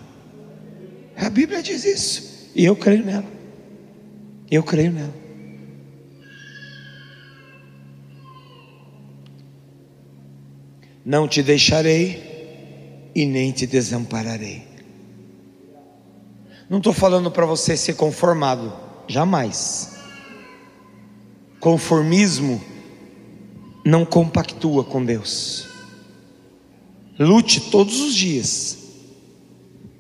A 1.16 1.28
Bíblia 1.28 1.62
diz 1.62 1.84
isso. 1.84 2.50
E 2.54 2.64
eu 2.64 2.74
creio 2.74 3.04
nela. 3.04 3.24
Eu 4.50 4.62
creio 4.62 4.92
nela. 4.92 5.14
Não 11.04 11.26
te 11.26 11.42
deixarei 11.42 12.31
e 13.14 13.26
nem 13.26 13.52
te 13.52 13.66
desampararei. 13.66 14.66
Não 16.68 16.78
estou 16.78 16.92
falando 16.92 17.30
para 17.30 17.44
você 17.44 17.76
ser 17.76 17.94
conformado, 17.94 18.72
jamais. 19.06 19.90
Conformismo 21.60 22.62
não 23.84 24.04
compactua 24.04 24.82
com 24.84 25.04
Deus. 25.04 25.66
Lute 27.18 27.60
todos 27.70 28.00
os 28.00 28.14
dias, 28.14 28.78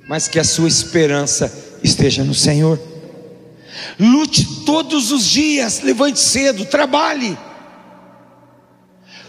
mas 0.08 0.28
que 0.28 0.38
a 0.38 0.44
sua 0.44 0.66
esperança 0.66 1.78
esteja 1.82 2.24
no 2.24 2.34
Senhor. 2.34 2.80
Lute 3.98 4.64
todos 4.64 5.12
os 5.12 5.24
dias, 5.24 5.82
levante 5.82 6.18
cedo, 6.18 6.64
trabalhe. 6.64 7.36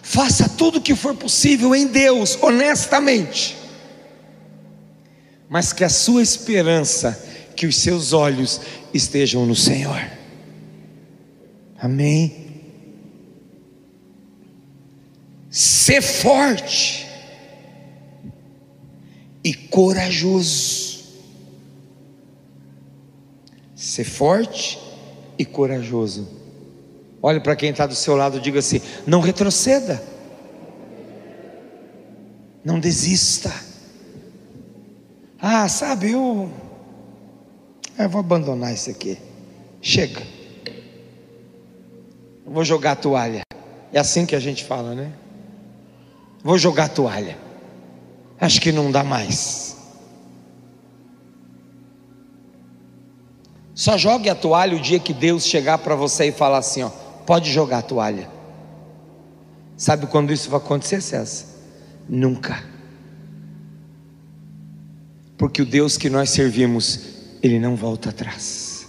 Faça 0.01 0.47
tudo 0.47 0.77
o 0.77 0.81
que 0.81 0.95
for 0.95 1.15
possível 1.15 1.75
em 1.75 1.87
Deus, 1.87 2.37
honestamente. 2.41 3.62
Mas 5.53 5.71
que 5.71 5.83
a 5.83 5.89
sua 5.89 6.23
esperança, 6.23 7.11
que 7.55 7.67
os 7.67 7.77
seus 7.77 8.11
olhos 8.11 8.59
estejam 8.91 9.45
no 9.45 9.55
Senhor. 9.55 10.03
Amém. 11.77 12.63
Ser 15.51 16.01
forte 16.01 17.07
e 19.43 19.53
corajoso. 19.53 21.03
Ser 23.75 24.05
forte 24.05 24.79
e 25.37 25.45
corajoso. 25.45 26.27
Olhe 27.21 27.39
para 27.39 27.55
quem 27.55 27.69
está 27.69 27.85
do 27.85 27.93
seu 27.93 28.15
lado 28.15 28.39
e 28.39 28.41
diga 28.41 28.57
assim: 28.57 28.81
não 29.05 29.21
retroceda, 29.21 30.03
não 32.65 32.79
desista. 32.79 33.53
Ah, 35.45 35.67
sabe, 35.67 36.11
eu, 36.11 36.49
eu 37.99 38.09
vou 38.09 38.21
abandonar 38.21 38.73
isso 38.73 38.89
aqui. 38.89 39.17
Chega, 39.81 40.21
vou 42.45 42.63
jogar 42.63 42.93
a 42.93 42.95
toalha. 42.95 43.41
É 43.91 43.99
assim 43.99 44.25
que 44.25 44.37
a 44.37 44.39
gente 44.39 44.63
fala, 44.63 44.95
né? 44.95 45.11
Vou 46.41 46.57
jogar 46.57 46.85
a 46.85 46.87
toalha. 46.87 47.37
Acho 48.39 48.61
que 48.61 48.71
não 48.71 48.89
dá 48.89 49.03
mais. 49.03 49.75
Só 53.75 53.97
jogue 53.97 54.29
a 54.29 54.35
toalha 54.35 54.77
o 54.77 54.79
dia 54.79 54.97
que 54.97 55.13
Deus 55.13 55.45
chegar 55.45 55.77
para 55.79 55.93
você 55.93 56.27
e 56.27 56.31
falar 56.31 56.59
assim: 56.59 56.83
ó, 56.83 56.89
pode 57.25 57.51
jogar 57.51 57.79
a 57.79 57.81
toalha. 57.81 58.29
Sabe 59.75 60.07
quando 60.07 60.31
isso 60.31 60.49
vai 60.49 60.61
acontecer, 60.61 61.01
César? 61.01 61.47
Nunca. 62.07 62.71
Porque 65.37 65.61
o 65.61 65.65
Deus 65.65 65.97
que 65.97 66.09
nós 66.09 66.29
servimos, 66.29 66.99
ele 67.41 67.59
não 67.59 67.75
volta 67.75 68.09
atrás. 68.09 68.87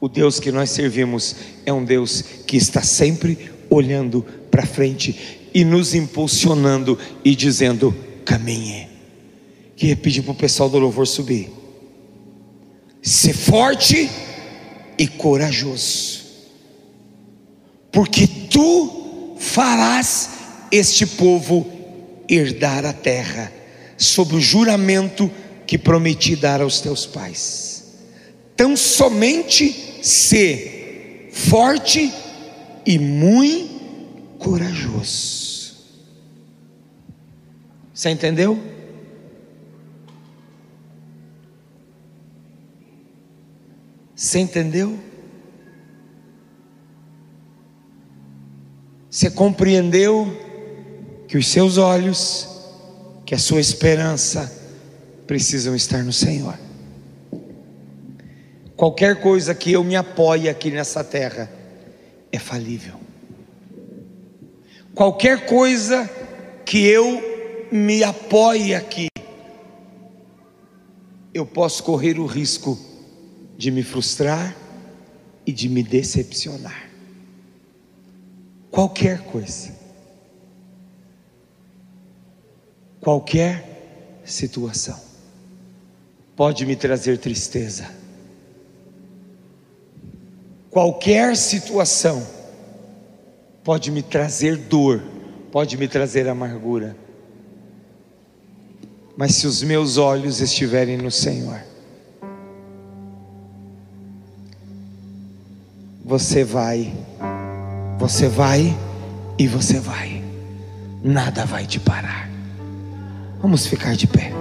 O 0.00 0.08
Deus 0.08 0.38
que 0.38 0.52
nós 0.52 0.70
servimos 0.70 1.34
é 1.66 1.72
um 1.72 1.84
Deus 1.84 2.22
que 2.46 2.56
está 2.56 2.82
sempre 2.82 3.50
olhando 3.68 4.24
para 4.50 4.64
frente 4.64 5.48
e 5.52 5.64
nos 5.64 5.94
impulsionando 5.94 6.98
e 7.24 7.34
dizendo: 7.34 7.94
caminhe. 8.24 8.88
Queria 9.76 9.96
pedir 9.96 10.22
para 10.22 10.32
o 10.32 10.36
pessoal 10.36 10.68
do 10.68 10.78
louvor 10.78 11.06
subir. 11.06 11.50
Ser 13.02 13.32
forte 13.32 14.10
e 14.98 15.06
corajoso, 15.06 16.24
porque 17.92 18.26
tu 18.26 19.36
farás 19.38 20.30
este 20.72 21.06
povo 21.06 21.66
herdar 22.28 22.84
a 22.84 22.92
terra, 22.92 23.52
sob 23.98 24.36
o 24.36 24.40
juramento 24.40 25.30
que 25.66 25.76
prometi 25.76 26.36
dar 26.36 26.62
aos 26.62 26.80
teus 26.80 27.04
pais. 27.04 27.98
Tão 28.56 28.76
somente 28.76 30.00
ser 30.02 31.30
forte 31.32 32.10
e 32.86 32.98
muito 32.98 34.38
corajoso. 34.38 35.76
Você 37.92 38.10
entendeu? 38.10 38.58
Você 44.14 44.38
entendeu? 44.38 44.98
Você 49.10 49.30
compreendeu 49.30 50.28
que 51.26 51.36
os 51.36 51.46
seus 51.48 51.76
olhos, 51.76 52.48
que 53.28 53.34
a 53.34 53.38
sua 53.38 53.60
esperança 53.60 54.50
precisam 55.26 55.76
estar 55.76 56.02
no 56.02 56.14
Senhor. 56.14 56.58
Qualquer 58.74 59.20
coisa 59.20 59.54
que 59.54 59.70
eu 59.70 59.84
me 59.84 59.96
apoie 59.96 60.48
aqui 60.48 60.70
nessa 60.70 61.04
terra 61.04 61.52
é 62.32 62.38
falível. 62.38 62.94
Qualquer 64.94 65.44
coisa 65.44 66.08
que 66.64 66.86
eu 66.86 67.68
me 67.70 68.02
apoie 68.02 68.74
aqui, 68.74 69.08
eu 71.34 71.44
posso 71.44 71.82
correr 71.82 72.18
o 72.18 72.24
risco 72.24 72.78
de 73.58 73.70
me 73.70 73.82
frustrar 73.82 74.56
e 75.46 75.52
de 75.52 75.68
me 75.68 75.82
decepcionar. 75.82 76.88
Qualquer 78.70 79.18
coisa. 79.24 79.77
Qualquer 83.00 84.20
situação 84.24 84.98
pode 86.36 86.64
me 86.66 86.76
trazer 86.76 87.18
tristeza. 87.18 87.88
Qualquer 90.70 91.36
situação 91.36 92.24
pode 93.64 93.90
me 93.90 94.02
trazer 94.02 94.56
dor, 94.56 95.02
pode 95.50 95.76
me 95.76 95.88
trazer 95.88 96.28
amargura. 96.28 96.96
Mas 99.16 99.34
se 99.34 99.46
os 99.46 99.62
meus 99.62 99.96
olhos 99.96 100.40
estiverem 100.40 100.96
no 100.96 101.10
Senhor, 101.10 101.60
você 106.04 106.44
vai, 106.44 106.94
você 107.98 108.28
vai 108.28 108.76
e 109.36 109.46
você 109.48 109.80
vai, 109.80 110.22
nada 111.02 111.44
vai 111.44 111.66
te 111.66 111.80
parar. 111.80 112.27
Vamos 113.40 113.66
ficar 113.66 113.94
de 113.94 114.06
pé. 114.06 114.32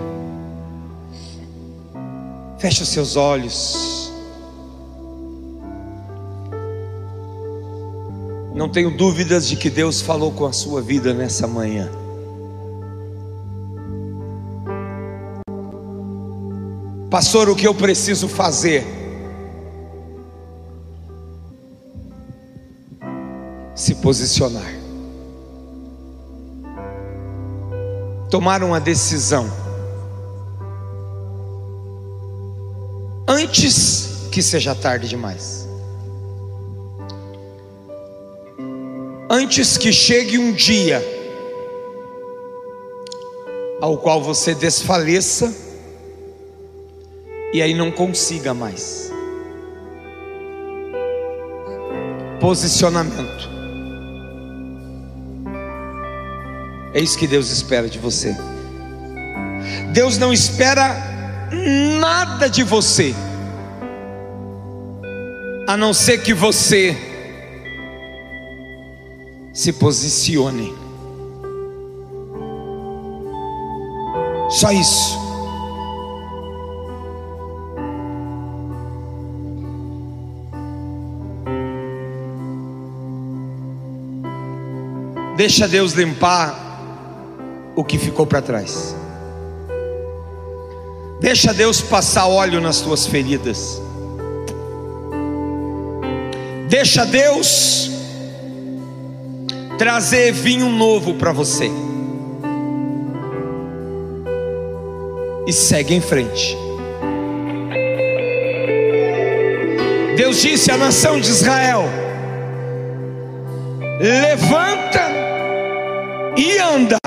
Feche 2.58 2.82
os 2.82 2.90
seus 2.90 3.16
olhos. 3.16 4.12
Não 8.56 8.68
tenho 8.68 8.90
dúvidas 8.90 9.48
de 9.48 9.56
que 9.56 9.70
Deus 9.70 10.02
falou 10.02 10.32
com 10.32 10.48
a 10.48 10.52
sua 10.52 10.82
vida 10.82 11.14
nessa 11.14 11.48
manhã. 11.48 11.88
Pastor, 17.12 17.50
o 17.50 17.56
que 17.56 17.68
eu 17.68 17.76
preciso 17.76 18.28
fazer? 18.28 18.84
Se 23.76 23.94
posicionar. 23.96 24.87
Tomar 28.30 28.64
uma 28.64 28.80
decisão. 28.80 29.52
Antes 33.28 34.28
que 34.32 34.42
seja 34.42 34.76
tarde 34.76 35.08
demais. 35.08 35.68
antes 39.30 39.78
que 39.78 39.92
chegue 39.92 40.38
um 40.38 40.52
dia 40.52 41.04
ao 43.80 43.98
qual 43.98 44.22
você 44.22 44.56
desfaleça 44.56 45.54
e 47.54 47.62
aí 47.62 47.74
não 47.74 47.92
consiga 47.92 48.54
mais. 48.54 49.12
Posicionamento. 52.40 53.57
É 56.98 57.00
isso 57.00 57.16
que 57.16 57.28
Deus 57.28 57.52
espera 57.52 57.88
de 57.88 58.00
você. 58.00 58.36
Deus 59.94 60.18
não 60.18 60.34
espera 60.34 60.98
nada 62.00 62.50
de 62.50 62.64
você, 62.64 63.14
a 65.68 65.78
não 65.78 65.94
ser 65.94 66.24
que 66.24 66.34
você 66.34 66.98
se 69.54 69.72
posicione. 69.74 70.74
Só 74.50 74.72
isso. 74.72 75.20
Deixa 85.38 85.68
Deus 85.68 85.92
limpar 85.94 86.67
o 87.78 87.84
que 87.86 87.98
ficou 87.98 88.26
para 88.26 88.42
trás. 88.42 88.96
Deixa 91.22 91.54
Deus 91.54 91.80
passar 91.80 92.28
óleo 92.28 92.60
nas 92.60 92.82
tuas 92.82 93.06
feridas. 93.06 93.82
Deixa 96.68 97.06
Deus 97.06 97.90
trazer 99.78 100.32
vinho 100.32 100.70
novo 100.70 101.14
para 101.14 101.32
você. 101.32 101.72
E 105.46 105.54
segue 105.54 105.94
em 105.94 106.02
frente. 106.02 106.58
Deus 110.18 110.42
disse 110.42 110.72
à 110.72 110.78
nação 110.78 111.20
de 111.20 111.30
Israel: 111.30 111.84
levanta 114.02 115.08
e 116.36 116.58
anda, 116.58 116.98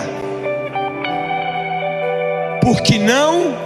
porque 2.60 2.98
não 2.98 3.56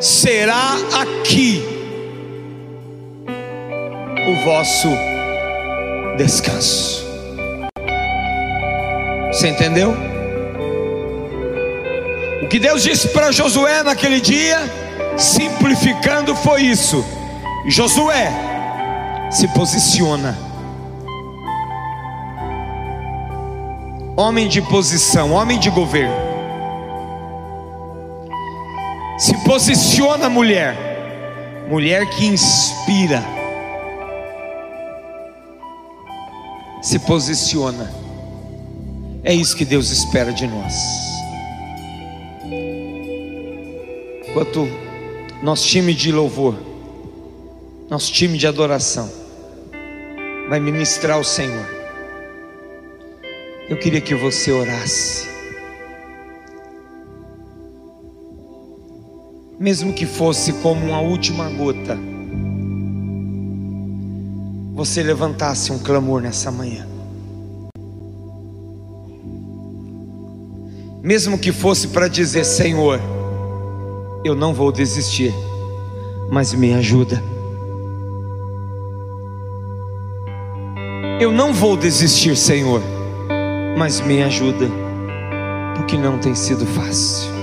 será 0.00 0.76
aqui 1.00 1.62
o 4.28 4.44
vosso 4.44 4.88
descanso. 6.16 7.06
Você 9.32 9.48
entendeu? 9.48 9.94
O 12.42 12.48
que 12.48 12.58
Deus 12.58 12.82
disse 12.82 13.08
para 13.08 13.30
Josué 13.30 13.82
naquele 13.82 14.20
dia, 14.20 14.58
simplificando, 15.16 16.34
foi 16.34 16.62
isso: 16.62 17.04
Josué, 17.66 18.32
se 19.30 19.46
posiciona. 19.48 20.36
Homem 24.16 24.48
de 24.48 24.60
posição, 24.62 25.32
homem 25.32 25.58
de 25.58 25.70
governo. 25.70 26.27
Se 29.18 29.36
posiciona, 29.44 30.28
mulher. 30.28 31.66
Mulher 31.68 32.08
que 32.08 32.24
inspira. 32.24 33.20
Se 36.80 37.00
posiciona. 37.00 37.92
É 39.24 39.34
isso 39.34 39.56
que 39.56 39.64
Deus 39.64 39.90
espera 39.90 40.32
de 40.32 40.46
nós. 40.46 40.74
Enquanto 44.28 44.68
nosso 45.42 45.66
time 45.66 45.92
de 45.92 46.12
louvor, 46.12 46.54
nosso 47.90 48.12
time 48.12 48.38
de 48.38 48.46
adoração, 48.46 49.10
vai 50.48 50.60
ministrar 50.60 51.18
o 51.18 51.24
Senhor. 51.24 51.66
Eu 53.68 53.76
queria 53.76 54.00
que 54.00 54.14
você 54.14 54.52
orasse. 54.52 55.37
Mesmo 59.58 59.92
que 59.92 60.06
fosse 60.06 60.52
como 60.54 60.86
uma 60.86 61.00
última 61.00 61.48
gota, 61.50 61.98
você 64.74 65.02
levantasse 65.02 65.72
um 65.72 65.78
clamor 65.78 66.22
nessa 66.22 66.50
manhã. 66.50 66.88
mesmo 71.08 71.38
que 71.38 71.52
fosse 71.52 71.88
para 71.88 72.06
dizer: 72.06 72.44
Senhor, 72.44 73.00
eu 74.22 74.34
não 74.34 74.52
vou 74.52 74.70
desistir, 74.70 75.32
mas 76.30 76.52
me 76.52 76.74
ajuda. 76.74 77.22
Eu 81.18 81.32
não 81.32 81.52
vou 81.52 81.78
desistir, 81.78 82.36
Senhor, 82.36 82.82
mas 83.76 84.00
me 84.02 84.22
ajuda, 84.22 84.68
porque 85.76 85.96
não 85.96 86.18
tem 86.18 86.34
sido 86.34 86.66
fácil. 86.66 87.37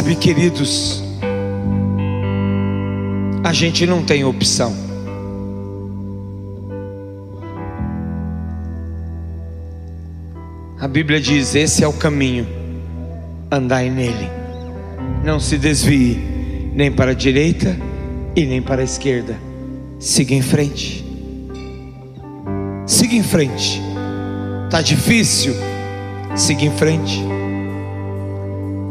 Sabe, 0.00 0.14
queridos, 0.14 1.04
a 3.44 3.52
gente 3.52 3.84
não 3.84 4.02
tem 4.02 4.24
opção. 4.24 4.74
A 10.80 10.88
Bíblia 10.88 11.20
diz: 11.20 11.54
esse 11.54 11.84
é 11.84 11.86
o 11.86 11.92
caminho, 11.92 12.48
andai 13.50 13.90
nele, 13.90 14.30
não 15.22 15.38
se 15.38 15.58
desvie 15.58 16.18
nem 16.74 16.90
para 16.90 17.10
a 17.10 17.14
direita 17.14 17.76
e 18.34 18.46
nem 18.46 18.62
para 18.62 18.80
a 18.80 18.84
esquerda, 18.84 19.36
siga 19.98 20.34
em 20.34 20.40
frente, 20.40 21.04
siga 22.86 23.16
em 23.16 23.22
frente. 23.22 23.82
Tá 24.70 24.80
difícil, 24.80 25.52
siga 26.34 26.64
em 26.64 26.70
frente. 26.70 27.20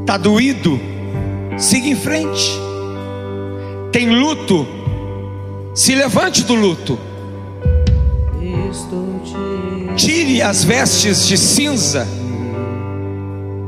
Tá 0.05 0.15
doído, 0.15 0.88
siga 1.59 1.87
em 1.87 1.95
frente. 1.95 2.59
Tem 3.91 4.09
luto, 4.09 4.65
se 5.75 5.93
levante 5.93 6.43
do 6.43 6.55
luto. 6.55 6.97
Tire 9.95 10.41
as 10.41 10.63
vestes 10.63 11.27
de 11.27 11.37
cinza, 11.37 12.07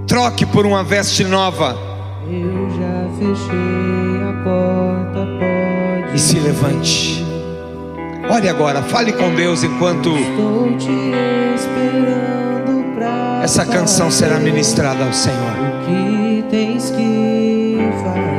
troque 0.08 0.46
por 0.46 0.66
uma 0.66 0.84
veste 0.84 1.24
nova. 1.26 1.78
Eu 2.28 2.70
já 2.70 3.10
fechei 3.20 4.22
a 4.24 4.44
porta, 4.44 5.28
pode. 5.40 6.16
E 6.16 6.20
se 6.20 6.40
levante. 6.40 7.26
Olhe 8.30 8.48
agora, 8.48 8.82
fale 8.84 9.12
com 9.12 9.36
Deus 9.36 9.64
enquanto 9.64 10.12
essa 13.44 13.66
canção 13.66 14.10
será 14.10 14.40
ministrada 14.40 15.04
ao 15.04 15.12
Senhor. 15.12 15.52
O 15.52 15.86
que 15.86 16.44
tens 16.50 16.92
que 16.92 17.71
fazer? 17.94 18.32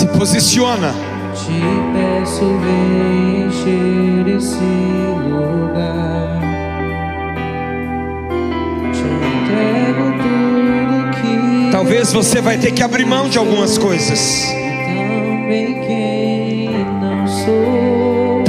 Se 0.00 0.06
posiciona. 0.06 0.94
Te 1.34 1.60
peço, 1.92 2.58
vem 2.58 3.46
encher 3.46 4.36
esse 4.36 4.56
lugar. 5.28 6.40
Te 8.92 9.02
entrego 9.02 10.04
tudo 10.22 11.10
que. 11.16 11.70
Talvez 11.70 12.12
você 12.14 12.40
vai 12.40 12.56
ter 12.56 12.72
que 12.72 12.82
abrir 12.82 13.04
mão 13.04 13.28
de 13.28 13.36
algumas 13.36 13.76
coisas. 13.76 14.46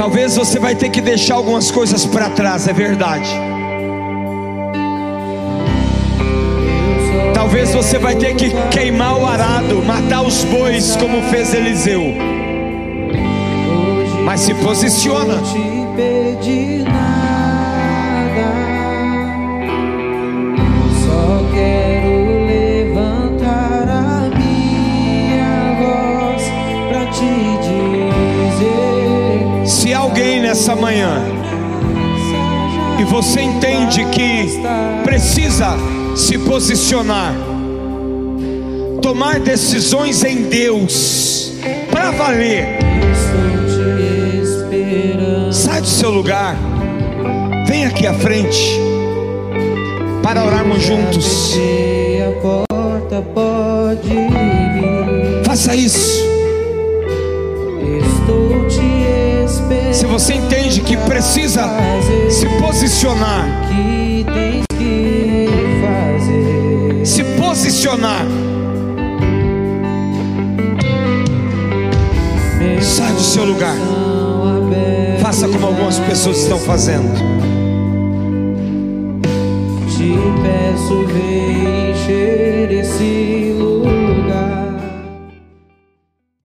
Talvez 0.02 0.34
você 0.34 0.58
vai 0.58 0.74
ter 0.74 0.90
que 0.90 1.00
deixar 1.00 1.36
algumas 1.36 1.70
coisas 1.70 2.04
para 2.04 2.28
trás, 2.28 2.66
é 2.66 2.72
verdade. 2.72 3.30
Talvez 7.32 7.72
você 7.72 8.00
vai 8.00 8.16
ter 8.16 8.34
que 8.34 8.50
queimar 8.72 9.16
o 9.16 9.24
arado, 9.24 9.80
matar 9.80 10.22
os 10.22 10.42
bois, 10.42 10.96
como 10.96 11.22
fez 11.30 11.54
Eliseu. 11.54 12.02
Mas 14.24 14.40
se 14.40 14.52
posiciona. 14.54 15.40
Nessa 30.52 30.76
manhã 30.76 31.18
e 33.00 33.04
você 33.04 33.40
entende 33.40 34.04
que 34.10 34.60
precisa 35.02 35.78
se 36.14 36.36
posicionar, 36.36 37.34
tomar 39.00 39.40
decisões 39.40 40.22
em 40.22 40.42
Deus, 40.50 41.54
para 41.90 42.10
valer. 42.10 42.66
Sai 45.50 45.80
do 45.80 45.86
seu 45.86 46.10
lugar, 46.10 46.54
vem 47.66 47.86
aqui 47.86 48.06
à 48.06 48.12
frente, 48.12 48.78
para 50.22 50.44
orarmos 50.44 50.82
juntos. 50.82 51.56
Faça 55.46 55.74
isso. 55.74 56.31
Se 59.92 60.06
você 60.06 60.34
entende 60.34 60.80
que 60.80 60.96
precisa 60.96 61.68
se 62.30 62.46
posicionar, 62.60 63.46
posicionar. 67.52 68.26
Sai 72.80 73.12
do 73.12 73.20
seu 73.20 73.44
lugar. 73.44 73.76
Faça 75.20 75.46
como 75.48 75.66
algumas 75.66 75.98
pessoas 75.98 76.38
estão 76.38 76.58
fazendo. 76.58 77.12
Te 79.88 80.14
peço, 80.42 81.06
vem 81.06 81.90
encher 81.90 82.72
esse 82.72 83.54
lugar. 83.58 84.01